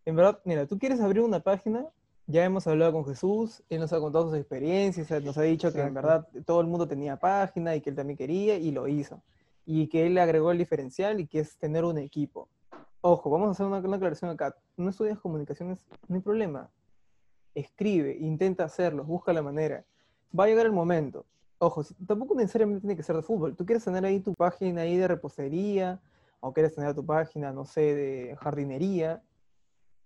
En 0.05 0.15
verdad, 0.15 0.41
mira, 0.45 0.65
tú 0.65 0.79
quieres 0.79 0.99
abrir 1.01 1.21
una 1.21 1.41
página, 1.41 1.85
ya 2.29 2.45
hemos 2.45 2.67
hablado 2.67 2.93
con 2.93 3.05
Jesús, 3.05 3.63
él 3.69 3.79
nos 3.79 3.91
ha 3.91 3.99
contado 3.99 4.29
sus 4.29 4.37
experiencias, 4.37 5.09
nos 5.23 5.35
ha 5.39 5.41
dicho 5.41 5.73
que 5.73 5.81
en 5.81 5.95
verdad 5.95 6.27
todo 6.45 6.61
el 6.61 6.67
mundo 6.67 6.87
tenía 6.87 7.17
página 7.17 7.75
y 7.75 7.81
que 7.81 7.89
él 7.89 7.95
también 7.95 8.17
quería 8.17 8.55
y 8.55 8.69
lo 8.69 8.87
hizo. 8.87 9.23
Y 9.65 9.87
que 9.87 10.05
él 10.05 10.13
le 10.13 10.21
agregó 10.21 10.51
el 10.51 10.59
diferencial 10.59 11.19
y 11.19 11.25
que 11.25 11.39
es 11.39 11.57
tener 11.57 11.83
un 11.83 11.97
equipo. 11.97 12.47
Ojo, 13.01 13.31
vamos 13.31 13.47
a 13.47 13.51
hacer 13.51 13.65
una, 13.65 13.79
una 13.79 13.95
aclaración 13.95 14.29
acá. 14.29 14.55
No 14.77 14.91
estudias 14.91 15.17
comunicaciones, 15.17 15.83
no 16.07 16.15
hay 16.15 16.21
problema. 16.21 16.69
Escribe, 17.55 18.15
intenta 18.19 18.63
hacerlo, 18.63 19.03
busca 19.03 19.33
la 19.33 19.41
manera. 19.41 19.83
Va 20.37 20.43
a 20.43 20.47
llegar 20.47 20.67
el 20.67 20.71
momento. 20.71 21.25
Ojo, 21.57 21.83
tampoco 22.05 22.35
necesariamente 22.35 22.81
tiene 22.81 22.95
que 22.95 23.01
ser 23.01 23.15
de 23.15 23.23
fútbol. 23.23 23.55
Tú 23.55 23.65
quieres 23.65 23.83
tener 23.83 24.05
ahí 24.05 24.19
tu 24.19 24.35
página 24.35 24.81
ahí 24.81 24.97
de 24.97 25.07
repostería, 25.07 25.99
o 26.41 26.53
quieres 26.53 26.75
tener 26.75 26.93
tu 26.93 27.03
página, 27.03 27.51
no 27.51 27.65
sé, 27.65 27.95
de 27.95 28.37
jardinería, 28.39 29.23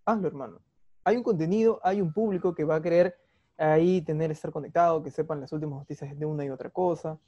hazlo, 0.05 0.29
hermano. 0.29 0.61
Hay 1.03 1.17
un 1.17 1.23
contenido, 1.23 1.79
hay 1.83 2.01
un 2.01 2.13
público 2.13 2.53
que 2.55 2.63
va 2.63 2.75
a 2.75 2.81
querer 2.81 3.15
ahí 3.57 4.01
tener, 4.01 4.31
estar 4.31 4.51
conectado, 4.51 5.03
que 5.03 5.11
sepan 5.11 5.41
las 5.41 5.51
últimas 5.51 5.79
noticias 5.79 6.17
de 6.17 6.25
una 6.25 6.45
y 6.45 6.49
otra 6.49 6.69
cosa. 6.69 7.19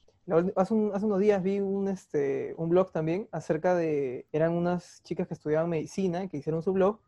Hace, 0.55 0.74
un- 0.74 0.91
hace 0.94 1.05
unos 1.05 1.20
días 1.20 1.41
vi 1.44 1.60
un, 1.60 1.88
este, 1.88 2.55
un 2.58 2.70
blog 2.70 2.91
también 2.91 3.27
acerca 3.32 3.75
de, 3.75 4.25
eran 4.32 4.53
unas 4.53 5.01
chicas 5.03 5.27
que 5.27 5.36
estudiaban 5.36 5.70
medicina, 5.70 6.27
que 6.27 6.38
hicieron 6.38 6.63
su 6.63 6.74
blog 6.74 7.00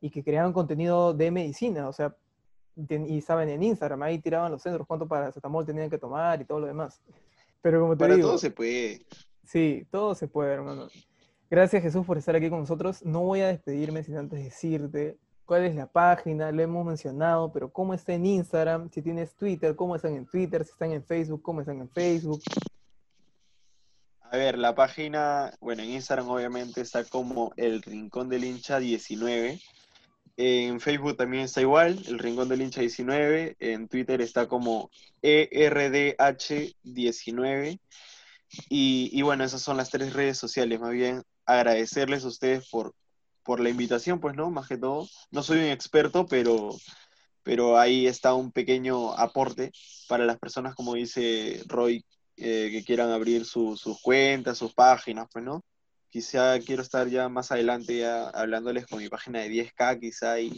y 0.00 0.10
que 0.10 0.24
creaban 0.24 0.52
contenido 0.52 1.12
de 1.12 1.30
medicina, 1.30 1.88
o 1.88 1.92
sea, 1.92 2.16
y 2.76 3.20
saben 3.22 3.48
en 3.48 3.62
Instagram, 3.64 4.00
ahí 4.02 4.18
tiraban 4.20 4.52
los 4.52 4.62
centros, 4.62 4.86
cuánto 4.86 5.08
paracetamol 5.08 5.66
tenían 5.66 5.90
que 5.90 5.98
tomar 5.98 6.40
y 6.40 6.44
todo 6.44 6.60
lo 6.60 6.66
demás. 6.68 7.02
Pero 7.60 7.80
como 7.80 7.96
te 7.96 8.04
Para 8.04 8.14
digo, 8.14 8.28
todo 8.28 8.38
se 8.38 8.50
puede. 8.52 9.04
Sí, 9.44 9.84
todo 9.90 10.14
se 10.14 10.28
puede, 10.28 10.52
hermano. 10.54 10.86
Gracias, 11.50 11.82
Jesús, 11.82 12.06
por 12.06 12.16
estar 12.18 12.36
aquí 12.36 12.48
con 12.48 12.60
nosotros. 12.60 13.04
No 13.04 13.22
voy 13.24 13.40
a 13.40 13.48
despedirme 13.48 14.04
sin 14.04 14.16
antes 14.16 14.42
decirte 14.44 15.18
cuál 15.48 15.64
es 15.64 15.74
la 15.74 15.86
página, 15.86 16.52
lo 16.52 16.62
hemos 16.62 16.84
mencionado, 16.84 17.50
pero 17.50 17.72
cómo 17.72 17.94
está 17.94 18.12
en 18.12 18.26
Instagram, 18.26 18.90
si 18.92 19.00
tienes 19.00 19.34
Twitter, 19.34 19.74
cómo 19.74 19.96
están 19.96 20.14
en 20.14 20.26
Twitter, 20.26 20.62
si 20.62 20.72
están 20.72 20.92
en 20.92 21.02
Facebook, 21.02 21.40
cómo 21.40 21.62
están 21.62 21.80
en 21.80 21.88
Facebook. 21.88 22.42
A 24.20 24.36
ver, 24.36 24.58
la 24.58 24.74
página, 24.74 25.56
bueno, 25.58 25.82
en 25.82 25.92
Instagram 25.92 26.28
obviamente 26.28 26.82
está 26.82 27.02
como 27.02 27.54
El 27.56 27.80
Rincón 27.80 28.28
del 28.28 28.44
Hincha 28.44 28.78
19. 28.78 29.58
En 30.36 30.80
Facebook 30.80 31.16
también 31.16 31.44
está 31.44 31.62
igual, 31.62 31.98
El 32.06 32.18
Rincón 32.18 32.50
del 32.50 32.60
Hincha 32.60 32.82
19. 32.82 33.56
En 33.58 33.88
Twitter 33.88 34.20
está 34.20 34.48
como 34.48 34.90
E 35.22 35.48
ERDH19. 35.50 37.80
Y, 38.68 39.10
y 39.14 39.22
bueno, 39.22 39.44
esas 39.44 39.62
son 39.62 39.78
las 39.78 39.88
tres 39.88 40.12
redes 40.12 40.36
sociales. 40.36 40.78
Más 40.78 40.92
bien 40.92 41.22
agradecerles 41.46 42.24
a 42.24 42.28
ustedes 42.28 42.68
por, 42.68 42.94
por 43.48 43.60
la 43.60 43.70
invitación, 43.70 44.20
pues, 44.20 44.36
¿no? 44.36 44.50
Más 44.50 44.68
que 44.68 44.76
todo. 44.76 45.08
No 45.30 45.42
soy 45.42 45.60
un 45.60 45.64
experto, 45.70 46.26
pero, 46.26 46.68
pero 47.42 47.78
ahí 47.78 48.06
está 48.06 48.34
un 48.34 48.52
pequeño 48.52 49.14
aporte 49.14 49.72
para 50.06 50.26
las 50.26 50.38
personas, 50.38 50.74
como 50.74 50.92
dice 50.92 51.62
Roy, 51.66 52.04
eh, 52.36 52.68
que 52.70 52.84
quieran 52.84 53.10
abrir 53.10 53.46
su- 53.46 53.74
sus 53.78 54.02
cuentas, 54.02 54.58
sus 54.58 54.74
páginas, 54.74 55.28
pues, 55.32 55.46
¿no? 55.46 55.64
Quizá 56.10 56.58
quiero 56.60 56.82
estar 56.82 57.08
ya 57.08 57.30
más 57.30 57.50
adelante 57.50 57.96
ya 57.96 58.28
hablándoles 58.28 58.86
con 58.86 58.98
mi 58.98 59.08
página 59.08 59.40
de 59.40 59.48
10K, 59.48 59.98
quizá, 59.98 60.38
y 60.40 60.52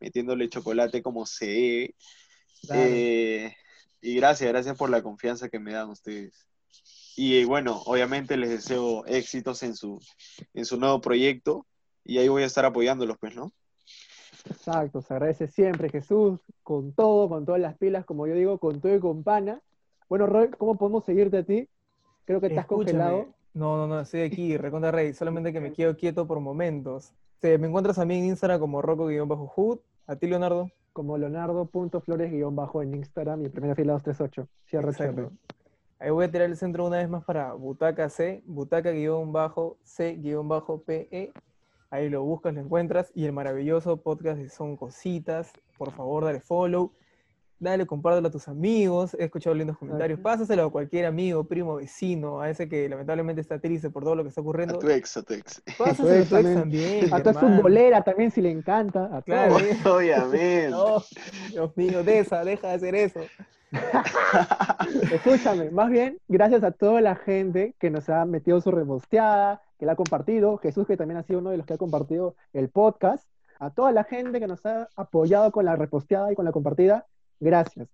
metiéndole 0.00 0.48
chocolate 0.48 1.02
como 1.02 1.26
se 1.26 1.44
debe. 1.46 1.94
Eh, 2.72 3.54
y 4.00 4.14
gracias, 4.14 4.48
gracias 4.50 4.78
por 4.78 4.88
la 4.88 5.02
confianza 5.02 5.50
que 5.50 5.58
me 5.58 5.74
dan 5.74 5.90
ustedes. 5.90 6.46
Y 7.16 7.44
bueno, 7.44 7.82
obviamente 7.84 8.38
les 8.38 8.48
deseo 8.48 9.04
éxitos 9.04 9.62
en 9.62 9.76
su, 9.76 10.00
en 10.54 10.64
su 10.64 10.78
nuevo 10.78 11.02
proyecto 11.02 11.66
y 12.04 12.18
ahí 12.18 12.28
voy 12.28 12.42
a 12.42 12.46
estar 12.46 12.64
apoyándolos, 12.64 13.16
pues, 13.18 13.34
¿no? 13.34 13.52
Exacto, 14.46 15.02
se 15.02 15.12
agradece 15.14 15.48
siempre 15.48 15.90
Jesús, 15.90 16.40
con 16.62 16.92
todo, 16.92 17.28
con 17.28 17.44
todas 17.44 17.60
las 17.60 17.76
pilas, 17.76 18.04
como 18.04 18.26
yo 18.26 18.34
digo, 18.34 18.58
con 18.58 18.80
todo 18.80 18.94
y 18.94 19.00
con 19.00 19.22
pana. 19.22 19.60
Bueno, 20.08 20.26
Roy, 20.26 20.48
¿cómo 20.50 20.76
podemos 20.76 21.04
seguirte 21.04 21.38
a 21.38 21.42
ti? 21.44 21.68
Creo 22.24 22.40
que 22.40 22.46
estás 22.48 22.64
Escúchame. 22.64 22.98
congelado. 22.98 23.26
No, 23.52 23.76
no, 23.76 23.86
no, 23.86 24.00
estoy 24.00 24.22
aquí, 24.22 24.56
Recontra 24.56 24.90
Rey, 24.90 25.12
solamente 25.14 25.52
que 25.52 25.60
me 25.60 25.72
quedo 25.72 25.96
quieto 25.96 26.26
por 26.26 26.40
momentos. 26.40 27.12
Te- 27.40 27.58
me 27.58 27.68
encuentras 27.68 27.98
a 27.98 28.04
mí 28.04 28.18
en 28.18 28.24
Instagram 28.26 28.60
como 28.60 28.82
Rocco-Hood. 28.82 29.78
A 30.06 30.16
ti, 30.16 30.26
Leonardo. 30.26 30.70
como 30.92 31.16
leonardo.flores-bajo 31.18 32.82
en 32.82 32.94
Instagram 32.96 33.44
y 33.44 33.48
primera 33.48 33.74
fila 33.74 33.92
238. 33.94 34.48
Cierro 34.66 34.90
Exacto. 34.90 35.14
cierre. 35.14 35.30
Ahí 35.98 36.10
voy 36.10 36.24
a 36.24 36.30
tirar 36.30 36.48
el 36.48 36.56
centro 36.56 36.86
una 36.86 36.96
vez 36.96 37.08
más 37.08 37.24
para 37.24 37.52
Butaca 37.52 38.08
C, 38.08 38.42
Butaca-C-PE. 38.46 41.32
Ahí 41.90 42.08
lo 42.08 42.22
buscas, 42.22 42.54
lo 42.54 42.60
encuentras. 42.60 43.10
Y 43.14 43.24
el 43.24 43.32
maravilloso 43.32 43.96
podcast 43.98 44.38
de 44.38 44.48
Son 44.48 44.76
Cositas. 44.76 45.52
Por 45.76 45.90
favor, 45.92 46.24
dale 46.24 46.40
follow. 46.40 46.92
Dale, 47.58 47.84
compártelo 47.84 48.28
a 48.28 48.30
tus 48.30 48.48
amigos. 48.48 49.14
He 49.18 49.24
escuchado 49.24 49.54
lindos 49.54 49.76
comentarios. 49.76 50.18
Pásaselo 50.20 50.64
a 50.64 50.70
cualquier 50.72 51.04
amigo, 51.04 51.44
primo, 51.44 51.74
vecino, 51.74 52.40
a 52.40 52.48
ese 52.48 52.70
que 52.70 52.88
lamentablemente 52.88 53.42
está 53.42 53.58
triste 53.58 53.90
por 53.90 54.02
todo 54.02 54.14
lo 54.14 54.22
que 54.22 54.30
está 54.30 54.40
A 54.40 54.44
ocurriendo. 54.44 54.78
tu 54.78 54.88
ex, 54.88 55.16
a 55.18 55.22
tu 55.22 55.34
ex. 55.34 55.62
Pásaselo 55.78 56.08
a 56.08 56.12
tu 56.12 56.18
ex 56.20 56.28
también. 56.30 56.54
también. 56.60 57.14
A 57.14 57.18
toda 57.18 57.34
su 57.34 57.38
hermano. 57.40 57.62
bolera 57.62 58.02
también, 58.02 58.30
si 58.30 58.40
le 58.40 58.50
encanta. 58.50 59.14
A 59.14 59.20
Claro. 59.20 59.56
Obviamente. 59.84 60.70
No, 60.70 61.02
Dios 61.50 61.76
mío, 61.76 62.02
Deza, 62.02 62.44
deja 62.44 62.68
de 62.68 62.74
hacer 62.74 62.94
eso. 62.94 63.20
Escúchame, 65.12 65.70
más 65.70 65.90
bien, 65.90 66.18
gracias 66.28 66.62
a 66.64 66.72
toda 66.72 67.00
la 67.00 67.14
gente 67.16 67.74
que 67.78 67.90
nos 67.90 68.08
ha 68.08 68.24
metido 68.24 68.60
su 68.60 68.70
reposteada, 68.70 69.62
que 69.78 69.86
la 69.86 69.92
ha 69.92 69.96
compartido. 69.96 70.58
Jesús, 70.58 70.86
que 70.86 70.96
también 70.96 71.18
ha 71.18 71.22
sido 71.22 71.38
uno 71.38 71.50
de 71.50 71.56
los 71.56 71.66
que 71.66 71.74
ha 71.74 71.78
compartido 71.78 72.34
el 72.52 72.68
podcast. 72.68 73.24
A 73.58 73.70
toda 73.70 73.92
la 73.92 74.04
gente 74.04 74.40
que 74.40 74.46
nos 74.46 74.64
ha 74.66 74.88
apoyado 74.96 75.52
con 75.52 75.64
la 75.64 75.76
reposteada 75.76 76.32
y 76.32 76.34
con 76.34 76.44
la 76.44 76.52
compartida, 76.52 77.06
gracias. 77.40 77.88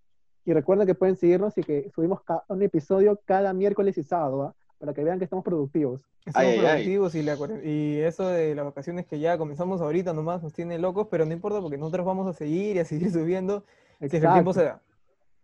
Y 0.45 0.53
recuerden 0.53 0.87
que 0.87 0.95
pueden 0.95 1.17
seguirnos 1.17 1.59
y 1.59 1.63
que 1.63 1.91
subimos 1.95 2.21
un 2.49 2.63
episodio 2.63 3.21
cada 3.25 3.53
miércoles 3.53 3.99
y 3.99 4.05
sábado, 4.05 4.43
¿ah? 4.43 4.55
para 4.79 4.95
que 4.95 5.03
vean 5.03 5.19
que 5.19 5.25
estamos 5.25 5.45
productivos. 5.45 6.01
Estamos 6.25 6.49
Ay, 6.49 6.59
ay, 6.59 6.59
ay. 6.59 6.67
productivos 6.67 7.15
y, 7.17 7.23
la 7.23 7.37
y 7.65 7.99
eso 8.01 8.29
de 8.29 8.55
las 8.55 8.65
vacaciones 8.65 9.07
que 9.07 9.19
ya 9.19 9.39
comenzamos 9.39 9.81
ahorita 9.81 10.13
nomás 10.13 10.43
nos 10.43 10.53
tiene 10.53 10.79
locos, 10.79 11.09
pero 11.11 11.25
no 11.25 11.33
importa 11.33 11.61
porque 11.61 11.79
nosotros 11.79 12.07
vamos 12.07 12.29
a 12.29 12.33
seguir 12.33 12.77
y 12.77 12.79
a 12.79 12.85
seguir 12.85 13.11
subiendo 13.11 13.65
si 13.99 14.05
es 14.07 14.11
que 14.11 14.19
el 14.19 14.33
tiempo 14.33 14.53
se 14.53 14.65
da. 14.65 14.81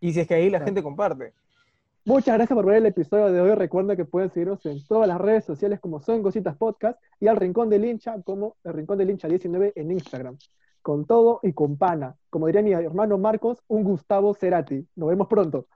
Y 0.02 0.12
si 0.12 0.18
es 0.18 0.26
que 0.26 0.34
ahí 0.34 0.50
la 0.50 0.60
gente 0.60 0.82
comparte. 0.82 1.32
Muchas 2.04 2.34
gracias 2.34 2.56
por 2.56 2.66
ver 2.66 2.78
el 2.78 2.86
episodio 2.86 3.30
de 3.30 3.40
hoy. 3.40 3.54
Recuerden 3.54 3.96
que 3.96 4.04
pueden 4.04 4.30
seguirnos 4.30 4.66
en 4.66 4.84
todas 4.84 5.06
las 5.06 5.20
redes 5.20 5.44
sociales 5.44 5.78
como 5.78 6.00
Son 6.00 6.24
Cositas 6.24 6.56
Podcast 6.56 7.00
y 7.20 7.28
al 7.28 7.36
Rincón 7.36 7.70
del 7.70 7.84
Hincha 7.84 8.20
como 8.22 8.56
el 8.64 8.72
Rincón 8.72 8.98
del 8.98 9.10
Hincha 9.10 9.28
19 9.28 9.74
en 9.76 9.92
Instagram. 9.92 10.36
Con 10.82 11.06
todo 11.06 11.38
y 11.44 11.52
con 11.52 11.76
pana. 11.76 12.16
Como 12.30 12.48
diría 12.48 12.62
mi 12.62 12.72
hermano 12.72 13.16
Marcos, 13.16 13.62
un 13.68 13.84
Gustavo 13.84 14.34
Cerati. 14.34 14.84
Nos 14.96 15.08
vemos 15.08 15.28
pronto. 15.28 15.68